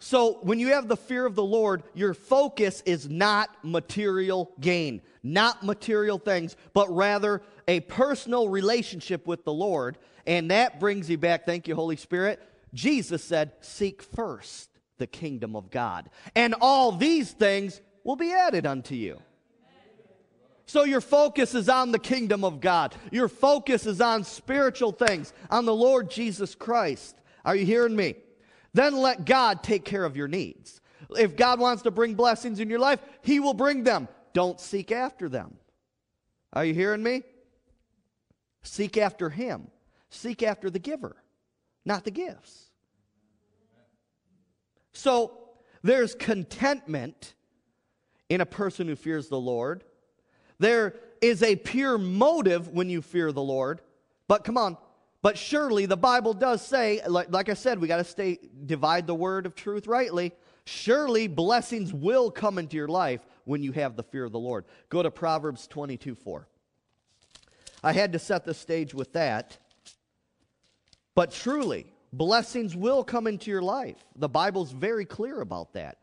[0.00, 5.02] So, when you have the fear of the Lord, your focus is not material gain,
[5.24, 9.98] not material things, but rather a personal relationship with the Lord.
[10.24, 12.40] And that brings you back, thank you, Holy Spirit.
[12.72, 18.66] Jesus said, Seek first the kingdom of God, and all these things will be added
[18.66, 19.20] unto you.
[20.68, 22.94] So your focus is on the kingdom of God.
[23.10, 27.16] Your focus is on spiritual things, on the Lord Jesus Christ.
[27.42, 28.16] Are you hearing me?
[28.74, 30.82] Then let God take care of your needs.
[31.16, 34.08] If God wants to bring blessings in your life, He will bring them.
[34.34, 35.56] Don't seek after them.
[36.52, 37.22] Are you hearing me?
[38.62, 39.68] Seek after Him.
[40.10, 41.16] Seek after the giver,
[41.86, 42.66] not the gifts.
[44.92, 45.32] So
[45.82, 47.32] there's contentment
[48.28, 49.82] in a person who fears the Lord.
[50.58, 53.80] There is a pure motive when you fear the Lord.
[54.26, 54.76] But come on,
[55.22, 59.06] but surely the Bible does say, like, like I said, we got to stay divide
[59.06, 60.32] the word of truth rightly.
[60.64, 64.66] Surely blessings will come into your life when you have the fear of the Lord.
[64.90, 66.46] Go to Proverbs 22 4.
[67.82, 69.56] I had to set the stage with that.
[71.14, 73.96] But truly, blessings will come into your life.
[74.14, 75.98] The Bible's very clear about that.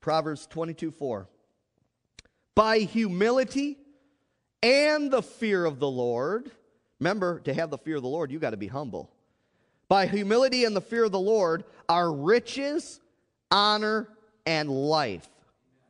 [0.00, 1.28] Proverbs 22 4.
[2.54, 3.78] By humility
[4.62, 6.50] and the fear of the Lord,
[6.98, 9.10] remember, to have the fear of the Lord, you got to be humble.
[9.88, 13.00] By humility and the fear of the Lord are riches,
[13.50, 14.08] honor,
[14.46, 15.28] and life.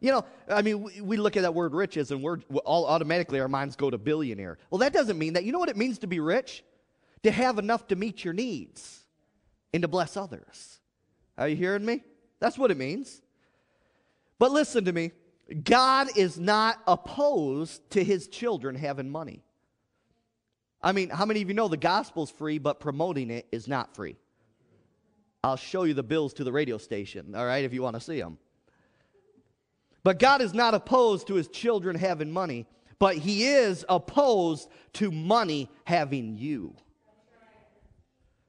[0.01, 3.39] You know, I mean, we, we look at that word riches and we're all automatically
[3.41, 4.57] our minds go to billionaire.
[4.71, 5.45] Well, that doesn't mean that.
[5.45, 6.65] You know what it means to be rich?
[7.25, 9.05] To have enough to meet your needs
[9.75, 10.81] and to bless others.
[11.37, 12.03] Are you hearing me?
[12.39, 13.21] That's what it means.
[14.41, 15.13] But listen to me
[15.63, 19.45] God is not opposed to his children having money.
[20.83, 23.95] I mean, how many of you know the gospel's free, but promoting it is not
[23.95, 24.17] free?
[25.45, 28.01] I'll show you the bills to the radio station, all right, if you want to
[28.01, 28.39] see them.
[30.05, 32.67] But God is not opposed to his children having money,
[32.99, 36.75] but he is opposed to money having you.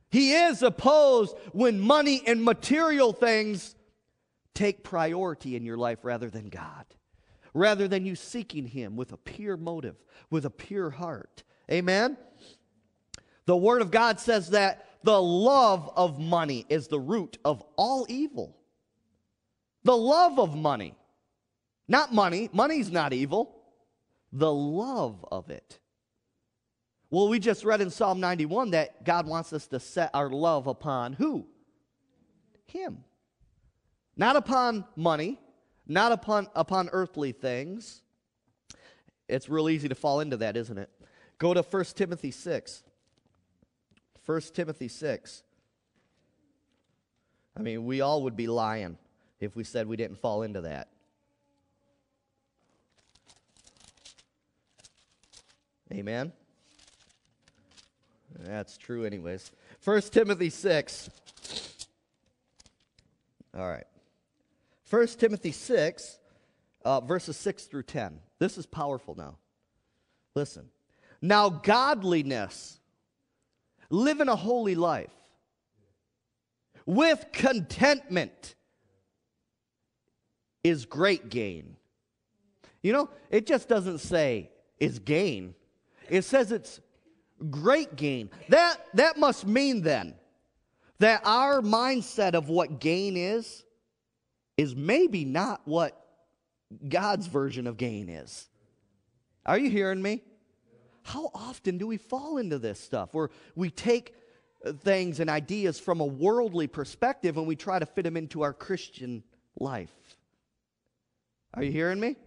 [0.10, 3.75] He is opposed when money and material things
[4.53, 6.85] take priority in your life rather than God,
[7.53, 9.95] rather than you seeking Him with a pure motive,
[10.29, 11.43] with a pure heart.
[11.71, 12.17] Amen?
[13.45, 18.05] The Word of God says that the love of money is the root of all
[18.07, 18.57] evil.
[19.83, 20.95] The love of money.
[21.87, 22.49] Not money.
[22.53, 23.57] Money's not evil.
[24.31, 25.79] The love of it.
[27.09, 30.67] Well, we just read in Psalm 91 that God wants us to set our love
[30.67, 31.45] upon who?
[32.67, 33.03] Him.
[34.21, 35.39] Not upon money,
[35.88, 38.03] not upon, upon earthly things.
[39.27, 40.91] It's real easy to fall into that, isn't it?
[41.39, 42.84] Go to 1 Timothy 6.
[44.23, 45.41] 1 Timothy 6.
[47.57, 48.99] I mean, we all would be lying
[49.39, 50.89] if we said we didn't fall into that.
[55.91, 56.31] Amen?
[58.38, 59.51] That's true, anyways.
[59.84, 61.10] 1 Timothy 6.
[63.57, 63.88] All right.
[64.91, 66.19] 1 Timothy 6,
[66.84, 68.19] uh, verses 6 through 10.
[68.39, 69.38] This is powerful now.
[70.36, 70.67] Listen.
[71.21, 72.77] Now, godliness,
[73.89, 75.13] living a holy life
[76.86, 78.56] with contentment
[80.62, 81.77] is great gain.
[82.84, 85.56] You know, it just doesn't say is gain,
[86.10, 86.82] it says it's
[87.49, 88.30] great gain.
[88.49, 90.15] That, that must mean then
[90.99, 93.63] that our mindset of what gain is
[94.62, 96.00] is maybe not what
[96.88, 98.47] God's version of gain is.
[99.43, 100.21] Are you hearing me?
[101.02, 104.13] How often do we fall into this stuff where we take
[104.82, 108.54] things and ideas from a worldly perspective and we try to fit them into our
[108.54, 109.23] Christian
[109.60, 109.90] life?
[111.56, 112.17] Are you hearing me?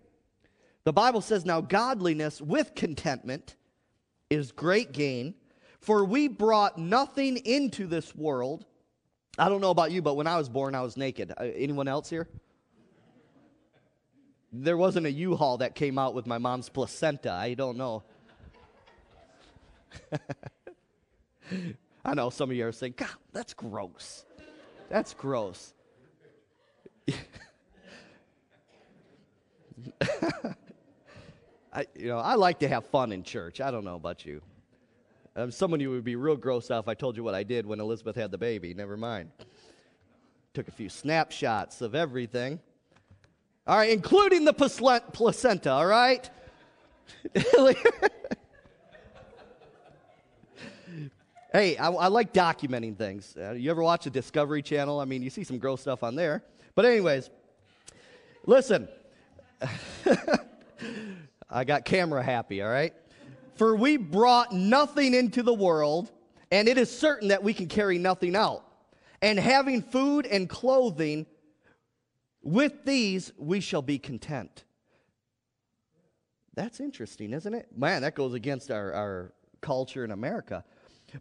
[0.83, 3.55] The Bible says, Now godliness with contentment
[4.29, 5.35] is great gain,
[5.79, 8.67] for we brought nothing into this world
[9.39, 11.33] I don't know about you, but when I was born, I was naked.
[11.33, 12.29] Uh, anyone else here?
[14.53, 17.33] There wasn't a U-Haul that came out with my mom's placenta.
[17.33, 18.05] I don't know.
[22.05, 24.25] I know some of you are saying, God, that's gross.
[24.89, 25.75] That's gross.
[31.73, 33.61] I, you know, I like to have fun in church.
[33.61, 34.41] I don't know about you.
[35.37, 37.43] Um, some of you would be real grossed out if I told you what I
[37.43, 38.73] did when Elizabeth had the baby.
[38.73, 39.31] Never mind.
[40.53, 42.61] took a few snapshots of everything.
[43.67, 46.31] All right, including the placenta, all right?
[51.53, 53.35] hey, I, I, like documenting things.
[53.37, 55.01] Uh, you ever watch the Discovery Channel?
[55.01, 56.45] I mean, you see some gross stuff on there.
[56.75, 57.31] But, anyways,
[58.47, 58.87] listen.
[61.51, 62.95] I got camera happy, all right?
[63.57, 66.11] For we brought nothing into the world,
[66.51, 68.65] and it is certain that we can carry nothing out.
[69.23, 71.27] And having food and clothing,
[72.43, 74.65] with these we shall be content.
[76.55, 77.69] That's interesting, isn't it?
[77.77, 80.65] Man, that goes against our, our culture in America.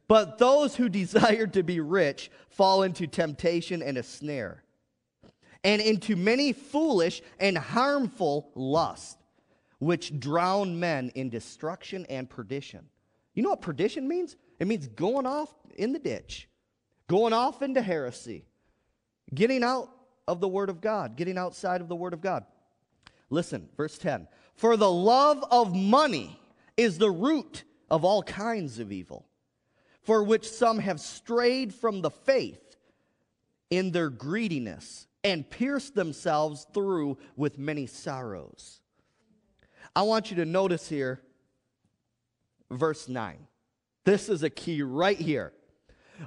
[0.08, 4.64] But those who desire to be rich fall into temptation and a snare,
[5.64, 9.18] and into many foolish and harmful lusts
[9.84, 12.88] which drown men in destruction and perdition.
[13.34, 14.36] You know what perdition means?
[14.60, 16.48] It means going off in the ditch,
[17.08, 18.46] going off into heresy,
[19.34, 19.90] getting out
[20.28, 22.46] of the Word of God, getting outside of the Word of God.
[23.30, 26.40] Listen, verse 10 For the love of money
[26.78, 29.26] is the root of all kinds of evil,
[30.02, 32.78] for which some have strayed from the faith
[33.70, 38.80] in their greediness and pierced themselves through with many sorrows.
[39.96, 41.22] I want you to notice here,
[42.72, 43.48] verse 9.
[44.06, 45.54] This is a key right here.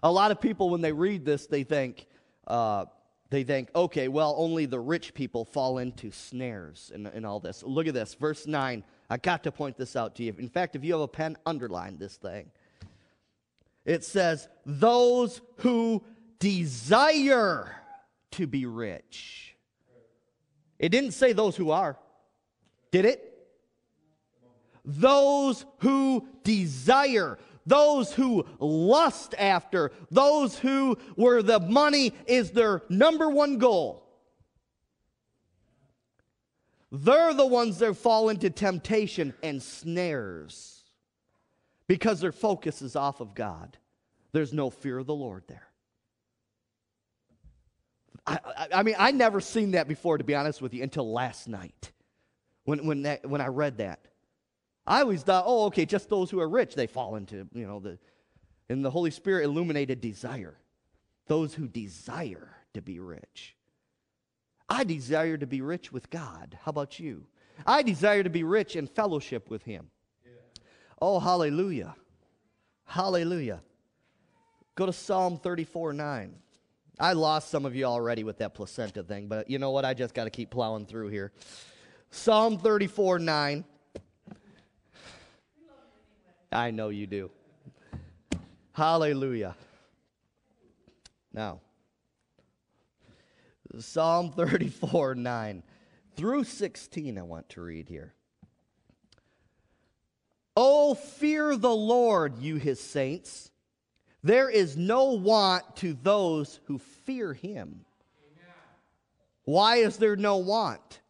[0.03, 2.07] A lot of people, when they read this, they think,
[2.47, 2.87] uh,
[3.31, 7.63] they think, okay, well, only the rich people fall into snares and, and all this.
[7.65, 8.85] Look at this, verse 9.
[9.11, 10.35] I got to point this out to you.
[10.39, 12.51] In fact, if you have a pen, underline this thing.
[13.85, 16.03] It says, those who
[16.39, 17.75] desire
[18.33, 19.57] to be rich.
[20.79, 21.97] It didn't say those who are,
[22.91, 23.26] did it?
[24.87, 33.29] Those who desire, those who lust after, those who where the money is their number
[33.29, 34.05] one goal.
[36.93, 40.85] They're the ones that fall into temptation and snares
[41.89, 43.77] because their focus is off of God.
[44.33, 45.67] There's no fear of the Lord there.
[48.27, 51.13] I, I, I mean, I never seen that before, to be honest with you, until
[51.13, 51.93] last night
[52.65, 54.01] when, when, that, when I read that.
[54.87, 57.81] I always thought, oh, okay, just those who are rich, they fall into, you know,
[57.81, 57.99] the,
[58.69, 60.57] and the Holy Spirit illuminated desire.
[61.27, 63.57] Those who desire to be rich.
[64.69, 66.59] I desire to be rich with God.
[66.63, 67.27] How about you?
[67.67, 69.91] I desire to be rich in fellowship with Him.
[70.25, 70.33] Yeah.
[71.01, 71.97] Oh, hallelujah.
[72.85, 73.63] Hallelujah.
[74.75, 76.35] Go to Psalm 34 9.
[76.99, 79.85] I lost some of you already with that placenta thing, but you know what?
[79.85, 81.33] I just got to keep plowing through here.
[82.11, 83.65] Psalm 34 9.
[86.53, 87.31] I know you do.
[88.73, 89.57] Hallelujah.
[91.33, 91.61] Now,
[93.79, 95.63] Psalm 34 9
[96.17, 98.15] through 16, I want to read here.
[100.57, 103.51] Oh, fear the Lord, you his saints.
[104.23, 107.85] There is no want to those who fear him.
[109.45, 111.01] Why is there no want?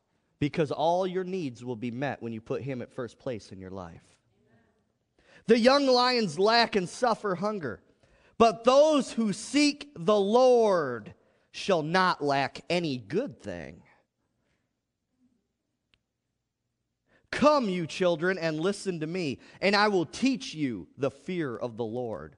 [0.40, 3.60] Because all your needs will be met when you put him at first place in
[3.60, 4.15] your life.
[5.46, 7.80] The young lions lack and suffer hunger,
[8.36, 11.14] but those who seek the Lord
[11.52, 13.82] shall not lack any good thing.
[17.30, 21.76] Come, you children, and listen to me, and I will teach you the fear of
[21.76, 22.36] the Lord.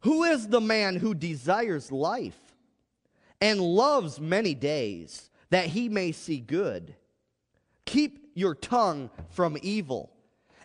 [0.00, 2.56] Who is the man who desires life
[3.40, 6.94] and loves many days, that he may see good?
[7.84, 10.11] Keep your tongue from evil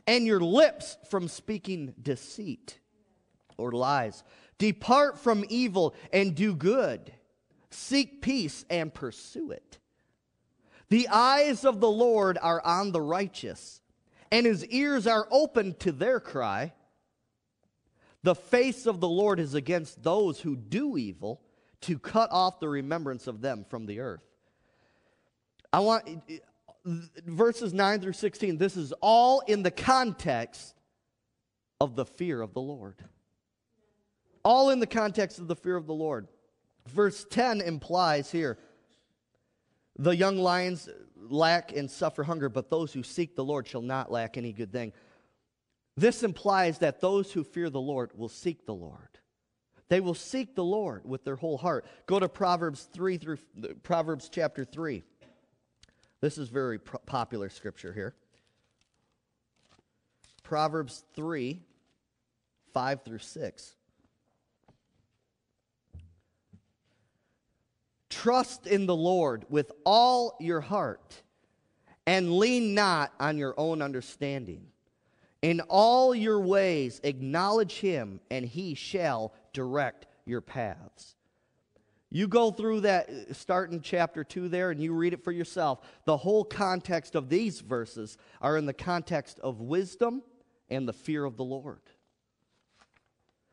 [0.07, 2.79] and your lips from speaking deceit
[3.57, 4.23] or lies.
[4.57, 7.13] Depart from evil and do good.
[7.69, 9.77] Seek peace and pursue it.
[10.89, 13.81] The eyes of the Lord are on the righteous,
[14.31, 16.73] and his ears are open to their cry.
[18.23, 21.41] The face of the Lord is against those who do evil,
[21.81, 24.23] to cut off the remembrance of them from the earth.
[25.71, 26.23] I want
[27.25, 30.75] verses 9 through 16, this is all in the context
[31.79, 32.95] of the fear of the Lord.
[34.43, 36.27] All in the context of the fear of the Lord.
[36.87, 38.57] Verse 10 implies here
[39.97, 44.11] the young lions lack and suffer hunger, but those who seek the Lord shall not
[44.11, 44.93] lack any good thing.
[45.97, 49.17] This implies that those who fear the Lord will seek the Lord.
[49.89, 51.85] They will seek the Lord with their whole heart.
[52.05, 53.37] Go to Proverbs 3 through
[53.83, 55.03] Proverbs chapter 3.
[56.21, 58.15] This is very popular scripture here.
[60.43, 61.59] Proverbs 3
[62.73, 63.75] 5 through 6.
[68.09, 71.21] Trust in the Lord with all your heart
[72.05, 74.67] and lean not on your own understanding.
[75.41, 81.16] In all your ways, acknowledge him, and he shall direct your paths.
[82.09, 85.31] You go through that, uh, start in chapter 2 there, and you read it for
[85.31, 85.81] yourself.
[86.05, 90.23] The whole context of these verses are in the context of wisdom
[90.69, 91.81] and the fear of the Lord.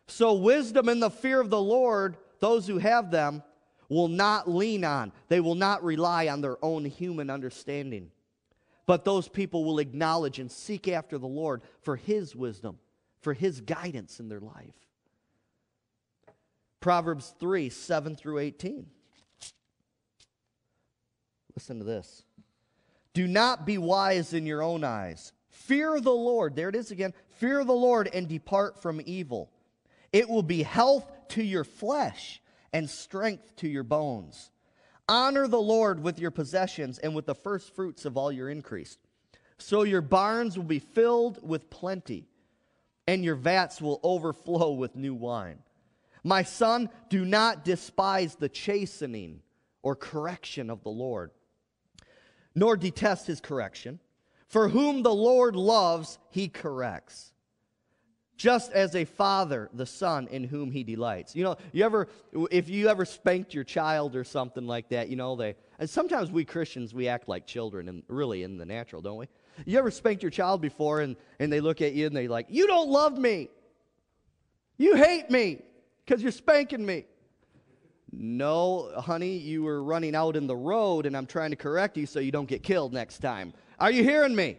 [0.07, 3.43] So, wisdom and the fear of the Lord, those who have them,
[3.89, 8.11] will not lean on, they will not rely on their own human understanding.
[8.87, 12.79] But those people will acknowledge and seek after the Lord for His wisdom,
[13.21, 14.75] for His guidance in their life.
[16.85, 18.85] Proverbs 3 7 through 18.
[21.57, 22.25] Listen to this.
[23.15, 25.33] Do not be wise in your own eyes.
[25.49, 26.55] Fear the Lord.
[26.55, 27.15] There it is again.
[27.39, 29.51] Fear the Lord and depart from evil.
[30.13, 32.43] It will be health to your flesh
[32.75, 34.51] and strength to your bones.
[35.09, 38.99] Honor the Lord with your possessions and with the first fruits of all your increase.
[39.57, 42.29] So your barns will be filled with plenty,
[43.09, 45.64] and your vats will overflow with new wine.
[46.25, 49.43] My son, do not despise the chastening
[49.83, 51.31] or correction of the Lord,
[52.55, 54.01] nor detest his correction.
[54.49, 57.33] For whom the Lord loves, he corrects.
[58.37, 61.37] Just as a father, the son in whom he delights.
[61.37, 62.09] You know, you ever,
[62.51, 66.31] if you ever spanked your child or something like that, you know, they, and sometimes
[66.31, 69.29] we Christians, we act like children, and really in the natural, don't we?
[69.67, 72.47] You ever spanked your child before and, and they look at you and they like,
[72.49, 73.51] you don't love me.
[74.79, 75.63] You hate me
[76.05, 77.05] because you're spanking me.
[78.13, 82.07] No, honey, you were running out in the road and I'm trying to correct you
[82.07, 83.53] so you don't get killed next time.
[83.79, 84.57] Are you hearing me?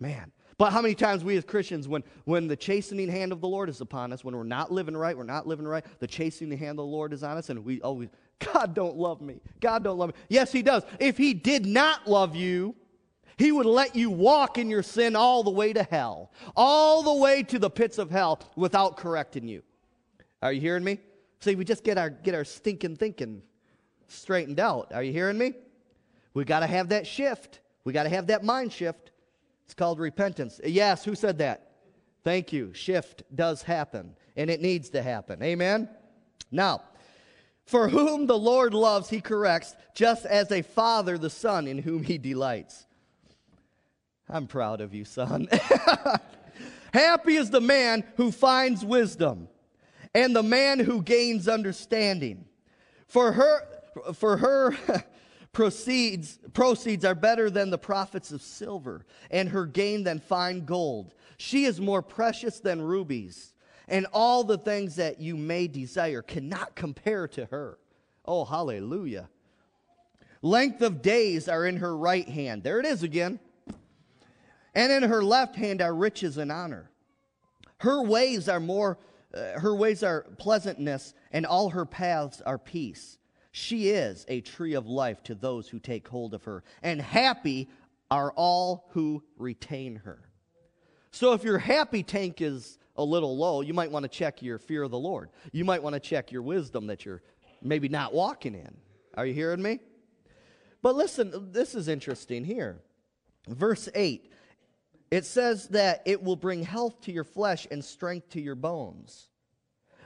[0.00, 0.32] Man.
[0.58, 3.70] But how many times we as Christians, when, when the chastening hand of the Lord
[3.70, 6.72] is upon us, when we're not living right, we're not living right, the chastening hand
[6.72, 9.40] of the Lord is on us, and we always, God don't love me.
[9.60, 10.16] God don't love me.
[10.28, 10.82] Yes, He does.
[10.98, 12.74] If He did not love you,
[13.40, 17.14] He would let you walk in your sin all the way to hell, all the
[17.14, 19.62] way to the pits of hell without correcting you.
[20.42, 20.98] Are you hearing me?
[21.40, 23.40] See, we just get our, get our stinking thinking
[24.08, 24.92] straightened out.
[24.92, 25.54] Are you hearing me?
[26.34, 27.60] We got to have that shift.
[27.84, 29.10] We got to have that mind shift.
[29.64, 30.60] It's called repentance.
[30.62, 31.70] Yes, who said that?
[32.22, 32.74] Thank you.
[32.74, 35.42] Shift does happen, and it needs to happen.
[35.42, 35.88] Amen?
[36.50, 36.82] Now,
[37.64, 42.02] for whom the Lord loves, he corrects, just as a father the son in whom
[42.02, 42.86] he delights.
[44.30, 45.48] I'm proud of you, son.
[46.94, 49.48] Happy is the man who finds wisdom
[50.14, 52.46] and the man who gains understanding.
[53.06, 53.68] For her,
[54.14, 54.76] for her
[55.52, 61.14] proceeds, proceeds are better than the profits of silver, and her gain than fine gold.
[61.36, 63.54] She is more precious than rubies,
[63.88, 67.78] and all the things that you may desire cannot compare to her.
[68.24, 69.28] Oh, hallelujah.
[70.42, 72.62] Length of days are in her right hand.
[72.62, 73.40] There it is again.
[74.74, 76.90] And in her left hand are riches and honor.
[77.78, 78.98] Her ways are more
[79.32, 83.18] uh, her ways are pleasantness, and all her paths are peace.
[83.52, 87.68] She is a tree of life to those who take hold of her, and happy
[88.10, 90.30] are all who retain her.
[91.12, 94.58] So if your happy tank is a little low, you might want to check your
[94.58, 95.30] fear of the Lord.
[95.52, 97.22] You might want to check your wisdom that you're
[97.62, 98.76] maybe not walking in.
[99.16, 99.80] Are you hearing me?
[100.82, 102.80] But listen, this is interesting here.
[103.48, 104.30] Verse 8
[105.10, 109.28] it says that it will bring health to your flesh and strength to your bones.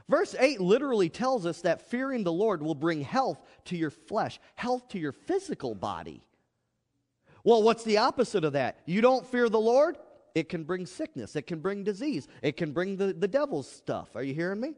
[0.08, 4.38] Verse 8 literally tells us that fearing the Lord will bring health to your flesh,
[4.54, 6.22] health to your physical body.
[7.42, 8.78] Well, what's the opposite of that?
[8.86, 9.98] You don't fear the Lord?
[10.34, 14.16] It can bring sickness, it can bring disease, it can bring the, the devil's stuff.
[14.16, 14.74] Are you hearing me?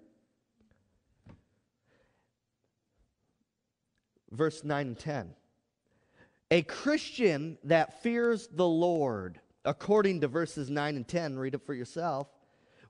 [4.31, 5.35] Verse 9 and 10.
[6.51, 11.74] A Christian that fears the Lord according to verses 9 and 10, read it for
[11.74, 12.28] yourself,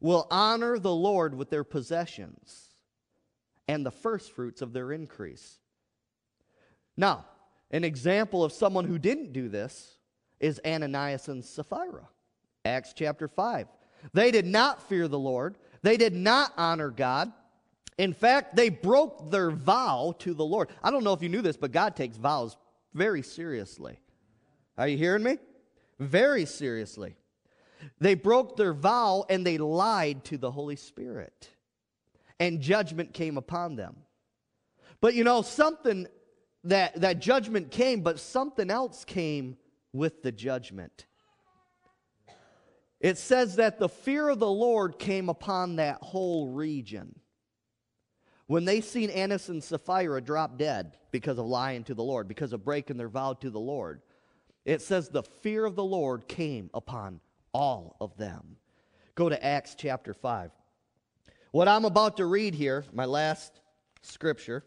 [0.00, 2.68] will honor the Lord with their possessions
[3.66, 5.58] and the firstfruits of their increase.
[6.96, 7.24] Now,
[7.70, 9.96] an example of someone who didn't do this
[10.38, 12.08] is Ananias and Sapphira.
[12.64, 13.66] Acts chapter 5.
[14.12, 17.32] They did not fear the Lord, they did not honor God.
[17.98, 20.68] In fact, they broke their vow to the Lord.
[20.82, 22.54] I don't know if you knew this, but God takes vows
[22.92, 23.98] very seriously.
[24.76, 25.38] Are you hearing me?
[25.98, 27.16] Very seriously.
[28.00, 31.50] They broke their vow and they lied to the Holy Spirit,
[32.40, 33.96] and judgment came upon them.
[35.00, 36.06] But you know, something
[36.64, 39.56] that, that judgment came, but something else came
[39.92, 41.06] with the judgment.
[42.98, 47.14] It says that the fear of the Lord came upon that whole region.
[48.46, 52.52] when they seen Annas and Sapphira drop dead because of lying to the Lord, because
[52.52, 54.02] of breaking their vow to the Lord,
[54.66, 57.20] it says the fear of the Lord came upon
[57.54, 58.56] all of them.
[59.14, 60.50] Go to Acts chapter 5.
[61.52, 63.60] What I'm about to read here, my last
[64.02, 64.64] scripture,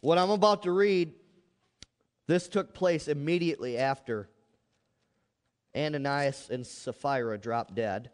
[0.00, 1.12] what I'm about to read,
[2.26, 4.30] this took place immediately after
[5.76, 8.10] Ananias and Sapphira dropped dead.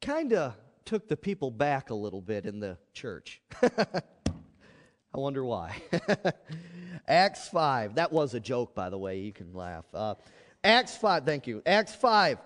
[0.00, 0.54] Kind of
[0.84, 3.42] took the people back a little bit in the church.
[5.14, 5.76] I wonder why.
[7.08, 7.94] Acts 5.
[7.94, 9.20] That was a joke, by the way.
[9.20, 9.84] You can laugh.
[9.94, 10.16] Uh,
[10.64, 11.24] Acts 5.
[11.24, 11.62] Thank you.
[11.64, 12.38] Acts 5,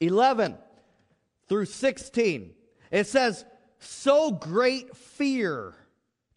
[0.00, 0.56] 11
[1.48, 2.54] through 16.
[2.90, 3.44] It says,
[3.78, 5.74] So great fear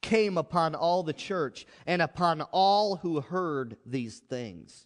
[0.02, 4.86] came upon all the church and upon all who heard these things.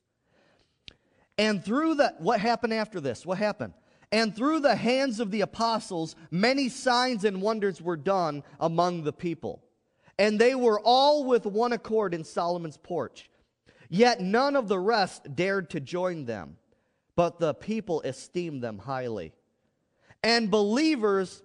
[1.38, 3.26] And through the, what happened after this?
[3.26, 3.74] What happened?
[4.14, 9.14] And through the hands of the apostles, many signs and wonders were done among the
[9.14, 9.62] people.
[10.20, 13.30] And they were all with one accord in Solomon's porch.
[13.90, 16.58] Yet none of the rest dared to join them,
[17.16, 19.34] but the people esteemed them highly.
[20.22, 21.42] And believers,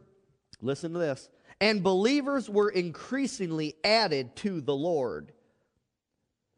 [0.61, 5.33] listen to this, and believers were increasingly added to the Lord.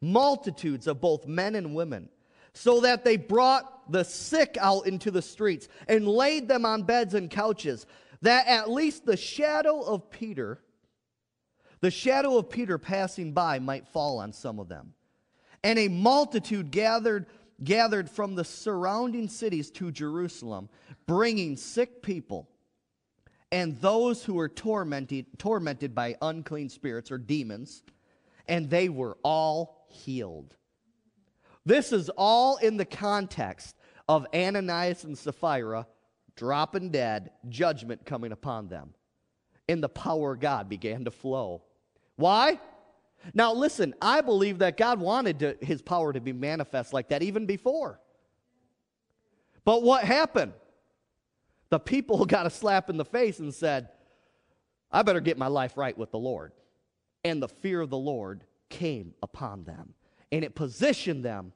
[0.01, 2.09] Multitudes of both men and women,
[2.53, 7.13] so that they brought the sick out into the streets and laid them on beds
[7.13, 7.85] and couches,
[8.21, 10.59] that at least the shadow of Peter,
[11.87, 14.91] the shadow of Peter passing by, might fall on some of them.
[15.63, 17.27] And a multitude gathered
[17.63, 20.67] gathered from the surrounding cities to Jerusalem,
[21.05, 22.49] bringing sick people
[23.53, 27.83] and those who were tormented, tormented by unclean spirits or demons,
[28.49, 30.57] and they were all healed.
[31.65, 33.77] This is all in the context
[34.09, 35.87] of Ananias and Sapphira
[36.35, 38.93] dropping dead, judgment coming upon them.
[39.69, 41.63] And the power of God began to flow.
[42.17, 42.59] Why?
[43.33, 47.23] Now, listen, I believe that God wanted to, his power to be manifest like that
[47.23, 47.99] even before.
[49.63, 50.53] But what happened?
[51.69, 53.89] The people got a slap in the face and said,
[54.91, 56.51] I better get my life right with the Lord.
[57.23, 59.93] And the fear of the Lord came upon them,
[60.31, 61.51] and it positioned them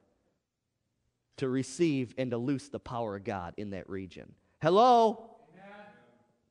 [1.38, 4.34] to receive and to loose the power of God in that region.
[4.60, 5.30] Hello?
[5.54, 5.86] Amen.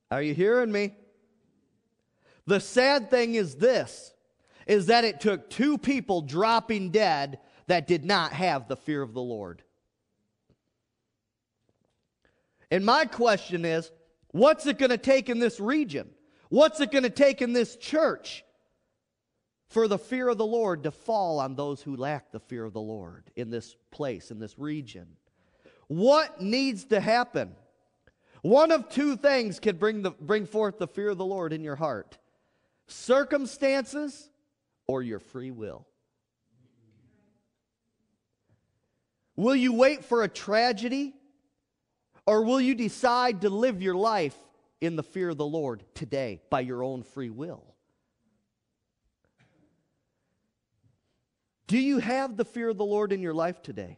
[0.09, 0.95] Are you hearing me?
[2.47, 4.13] The sad thing is this
[4.67, 9.13] is that it took two people dropping dead that did not have the fear of
[9.13, 9.63] the Lord.
[12.69, 13.91] And my question is
[14.31, 16.09] what's it going to take in this region?
[16.49, 18.43] What's it going to take in this church
[19.69, 22.73] for the fear of the Lord to fall on those who lack the fear of
[22.73, 25.07] the Lord in this place, in this region?
[25.87, 27.55] What needs to happen?
[28.41, 31.63] One of two things can bring, the, bring forth the fear of the Lord in
[31.63, 32.17] your heart
[32.91, 34.29] circumstances
[34.87, 35.87] or your free will.
[39.35, 41.15] Will you wait for a tragedy
[42.25, 44.37] or will you decide to live your life
[44.79, 47.63] in the fear of the Lord today by your own free will?
[51.67, 53.97] Do you have the fear of the Lord in your life today?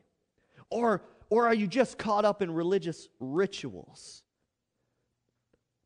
[0.70, 4.22] Or, or are you just caught up in religious rituals?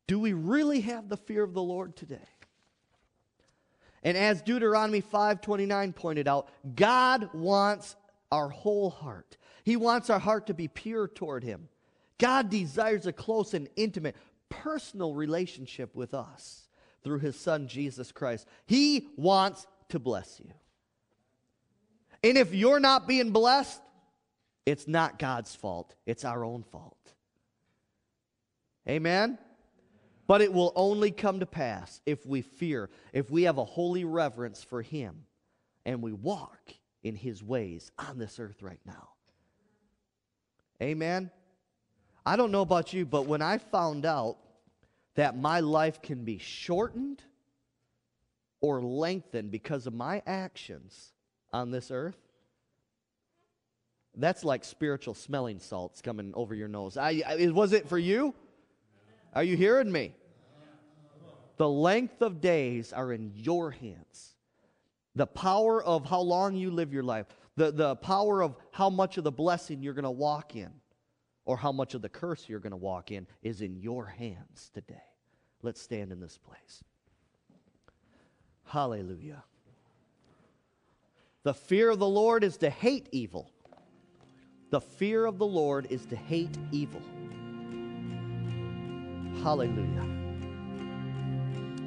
[0.06, 2.28] Do we really have the fear of the Lord today?
[4.02, 7.96] And as Deuteronomy 5:29 pointed out, God wants
[8.30, 9.36] our whole heart.
[9.64, 11.68] He wants our heart to be pure toward him.
[12.18, 14.16] God desires a close and intimate
[14.48, 16.68] personal relationship with us
[17.02, 18.46] through his son Jesus Christ.
[18.66, 20.50] He wants to bless you.
[22.22, 23.80] And if you're not being blessed,
[24.66, 26.96] it's not God's fault, it's our own fault.
[28.88, 29.38] Amen?
[30.28, 34.04] But it will only come to pass if we fear, if we have a holy
[34.04, 35.24] reverence for Him,
[35.84, 39.08] and we walk in His ways on this earth right now.
[40.82, 41.30] Amen?
[42.26, 44.36] I don't know about you, but when I found out
[45.14, 47.22] that my life can be shortened
[48.60, 51.14] or lengthened because of my actions
[51.54, 52.18] on this earth,
[54.14, 56.98] that's like spiritual smelling salts coming over your nose.
[56.98, 58.34] I, I, was it for you?
[59.34, 60.14] Are you hearing me?
[61.56, 64.34] The length of days are in your hands.
[65.14, 67.26] The power of how long you live your life,
[67.56, 70.70] the, the power of how much of the blessing you're going to walk in
[71.44, 74.70] or how much of the curse you're going to walk in is in your hands
[74.72, 75.02] today.
[75.62, 76.84] Let's stand in this place.
[78.64, 79.42] Hallelujah.
[81.42, 83.50] The fear of the Lord is to hate evil.
[84.70, 87.00] The fear of the Lord is to hate evil.
[89.48, 90.04] Hallelujah.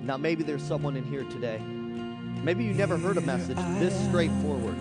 [0.01, 1.59] Now, maybe there's someone in here today.
[2.43, 4.75] Maybe you never heard a message this straightforward.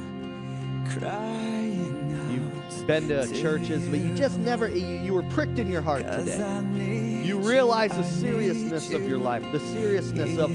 [2.31, 6.07] You've been to churches, but you just never, you, you were pricked in your heart
[6.07, 7.23] today.
[7.23, 10.51] You realize the seriousness of your life, the seriousness of,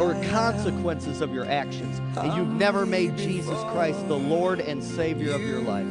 [0.00, 2.00] or consequences of your actions.
[2.16, 5.84] And you've never made Jesus Christ the Lord and Savior of your life.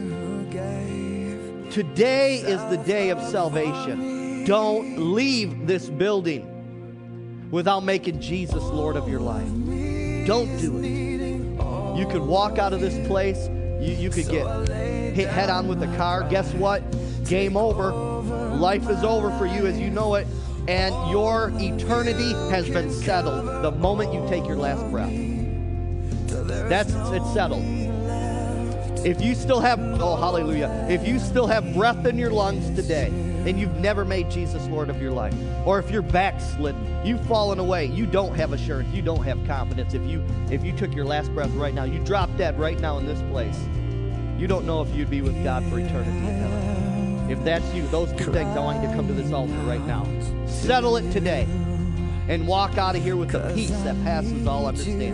[1.71, 4.14] Today is the day of salvation.
[4.45, 9.47] Don't leave this building without making Jesus Lord of your life.
[10.27, 11.99] Don't do it.
[11.99, 13.47] You could walk out of this place,
[13.81, 14.69] you, you could get
[15.15, 16.29] hit head on with a car.
[16.29, 16.83] Guess what?
[17.25, 17.91] Game over.
[17.91, 20.27] Life is over for you as you know it,
[20.67, 25.09] and your eternity has been settled the moment you take your last breath.
[26.69, 27.63] That's it's settled.
[29.03, 33.11] If you still have, oh, hallelujah, if you still have breath in your lungs today
[33.45, 35.33] and you've never made Jesus Lord of your life,
[35.65, 39.93] or if you're backslidden, you've fallen away, you don't have assurance, you don't have confidence.
[39.93, 42.97] If you if you took your last breath right now, you drop dead right now
[42.97, 43.59] in this place,
[44.37, 47.29] you don't know if you'd be with God for eternity in heaven.
[47.29, 49.85] If that's you, those two things, I want you to come to this altar right
[49.85, 50.05] now.
[50.45, 51.47] Settle it today
[52.27, 55.13] and walk out of here with the peace that passes all understanding.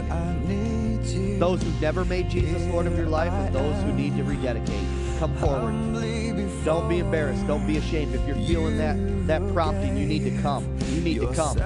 [1.40, 4.86] Those who've never made Jesus Lord of your life and those who need to rededicate,
[5.22, 6.66] come forward.
[6.66, 7.46] Don't be embarrassed.
[7.46, 8.16] Don't be ashamed.
[8.16, 8.98] If you're feeling that,
[9.28, 10.66] that prompting, you need to come.
[10.88, 11.58] You need to come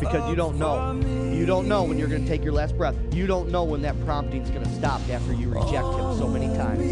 [0.00, 0.98] because you don't know.
[1.30, 2.94] You don't know when you're going to take your last breath.
[3.12, 6.26] You don't know when that prompting is going to stop after you reject Him so
[6.26, 6.82] many times.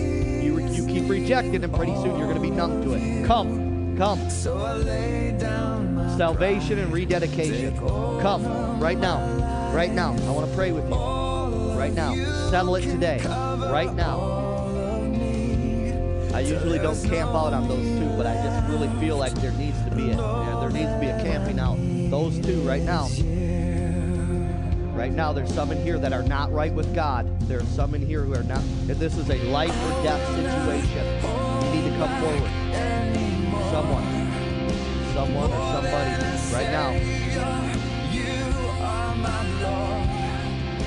[0.45, 3.27] You, re- you keep rejecting Him, pretty soon you're going to be numb to it.
[3.27, 3.97] Come.
[3.97, 4.19] Come.
[6.19, 7.79] Salvation and rededication.
[7.79, 9.73] Come right now.
[9.73, 10.13] Right now.
[10.13, 10.97] I want to pray with you.
[11.79, 12.15] Right now.
[12.51, 13.23] Settle it today.
[13.25, 14.40] Right now.
[16.33, 19.51] I usually don't camp out on those two, but I just really feel like there
[19.53, 21.77] needs to be a there needs to be a camping out.
[22.11, 23.09] Those two right now.
[24.97, 27.27] Right now, there's some in here that are not right with God.
[27.49, 28.63] There are some in here who are not.
[28.89, 31.07] If this is a life or death situation,
[31.65, 32.51] you need to come forward.
[33.73, 34.05] Someone,
[35.15, 36.11] someone or somebody,
[36.53, 36.91] right now.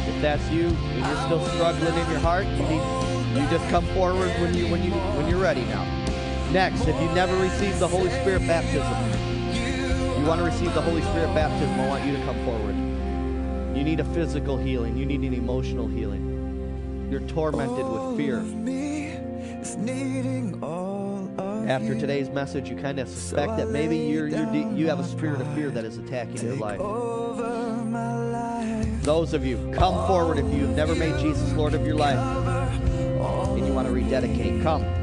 [0.07, 3.85] If that's you and you're still struggling in your heart, you need you just come
[3.87, 5.83] forward when you when you when you're ready now.
[6.51, 8.83] Next, if you've never received the Holy Spirit baptism,
[10.21, 12.75] you want to receive the Holy Spirit baptism, I want you to come forward.
[13.75, 17.09] You need a physical healing, you need an emotional healing.
[17.09, 18.37] You're tormented with fear.
[21.67, 25.03] After today's message, you kind of suspect that maybe you're, you're de- you have a
[25.03, 26.79] spirit of fear that is attacking your life.
[29.03, 32.62] Those of you, come forward if you've never made Jesus Lord of your life
[34.13, 34.61] rededicate.
[34.61, 35.02] Come.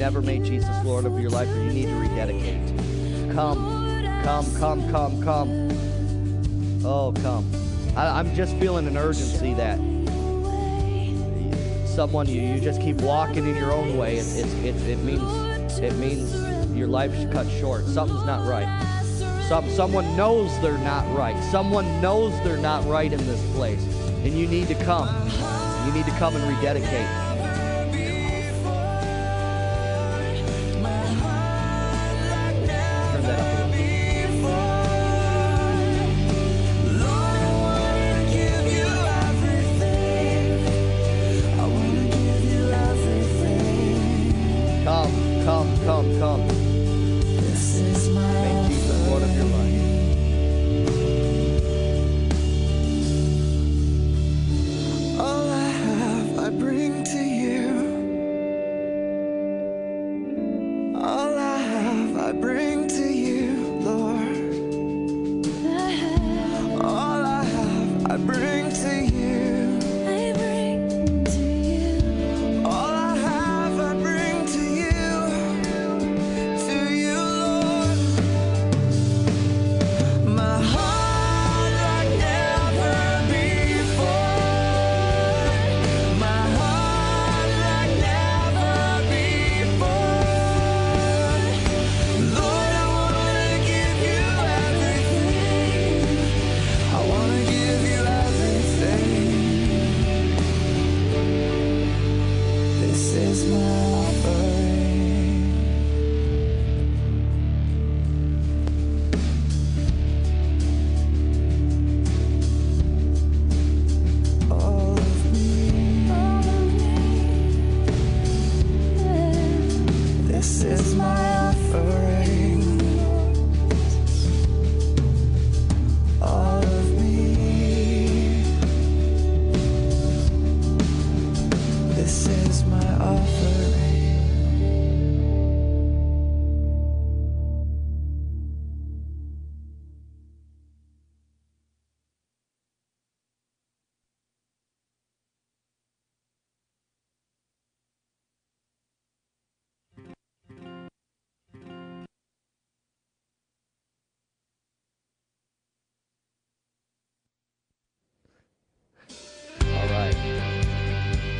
[0.00, 3.34] Never made Jesus Lord of your life, or you need to rededicate.
[3.34, 6.82] Come, come, come, come, come.
[6.82, 7.44] Oh, come.
[7.94, 9.76] I, I'm just feeling an urgency that
[11.86, 14.16] someone you you just keep walking in your own way.
[14.16, 16.34] It, it, it, it means it means
[16.74, 17.84] your life's cut short.
[17.84, 18.68] Something's not right.
[19.48, 21.38] Some, someone knows they're not right.
[21.50, 23.82] Someone knows they're not right in this place,
[24.24, 25.08] and you need to come.
[25.86, 27.29] You need to come and rededicate.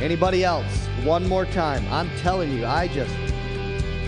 [0.01, 0.87] Anybody else?
[1.03, 1.85] One more time.
[1.91, 3.15] I'm telling you, I just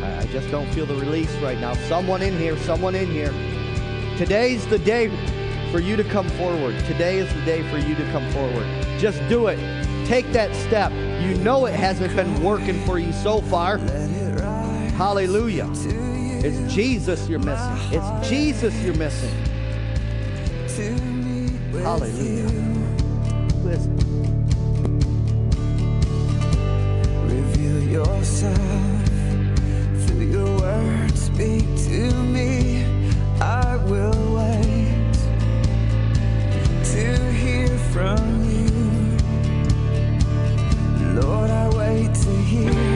[0.01, 1.75] I just don't feel the release right now.
[1.87, 3.31] Someone in here, someone in here.
[4.17, 5.09] Today's the day
[5.71, 6.77] for you to come forward.
[6.85, 8.65] Today is the day for you to come forward.
[8.97, 9.57] Just do it.
[10.07, 10.91] Take that step.
[11.21, 13.77] You know it hasn't been working for you so far.
[14.97, 15.69] Hallelujah.
[16.43, 17.77] It's Jesus you're missing.
[17.91, 19.33] It's Jesus you're missing.
[21.81, 22.49] Hallelujah.
[23.63, 24.12] Listen.
[27.93, 29.05] Yourself
[30.03, 31.25] through your words.
[31.25, 32.85] Speak to me.
[33.39, 35.13] I will wait
[36.93, 38.73] to hear from you.
[41.21, 42.92] Lord, I wait to hear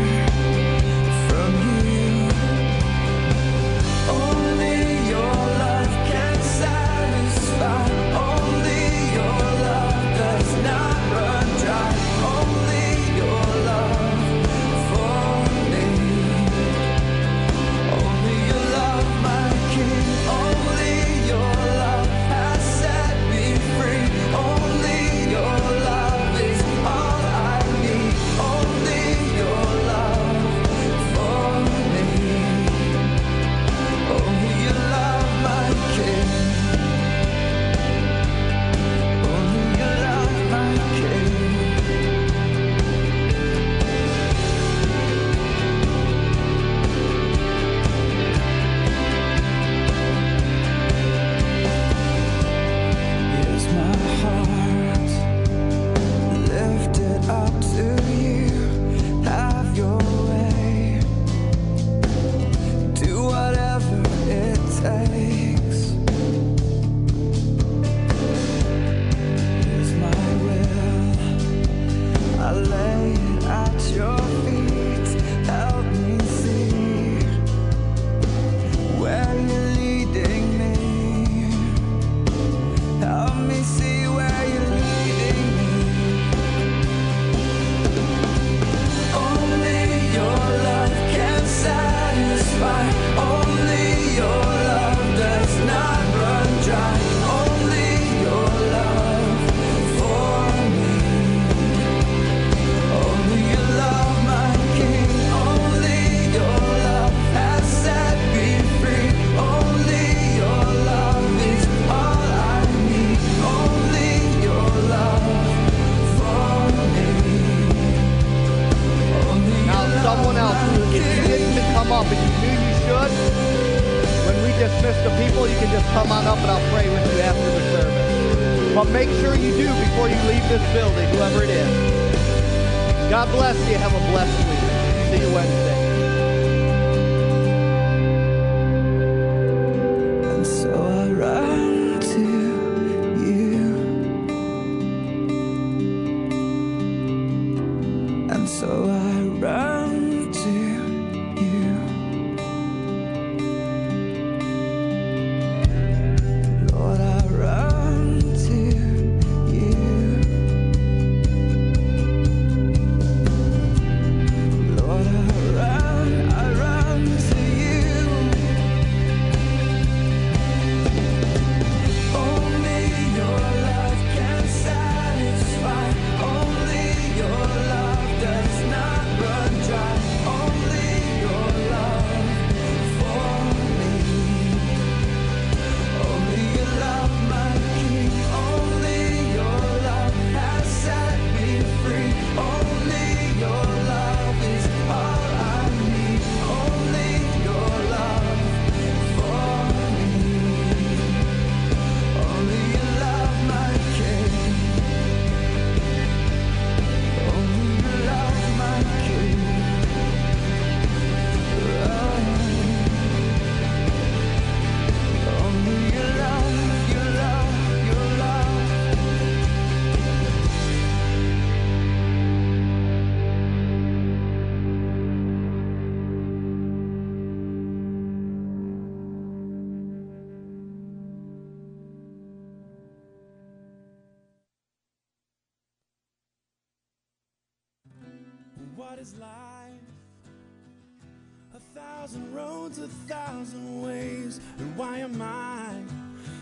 [242.68, 244.40] roads a thousand ways.
[244.60, 245.70] And why am I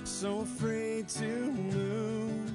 [0.03, 2.51] so afraid to move?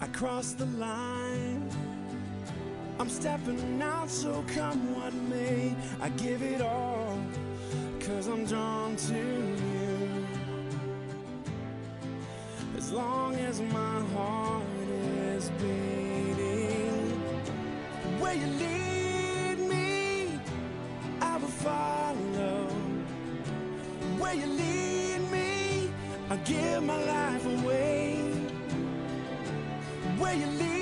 [0.00, 1.70] I cross the line.
[2.98, 7.18] I'm stepping out so come what may I give it all
[8.00, 10.26] Cause I'm drawn to you.
[12.76, 14.62] As long as my heart
[15.34, 17.10] is beating
[18.20, 20.38] Where you lead me
[21.20, 21.91] I will follow
[24.32, 25.90] where you lead me,
[26.30, 28.16] I give my life away.
[30.18, 30.81] Where you lead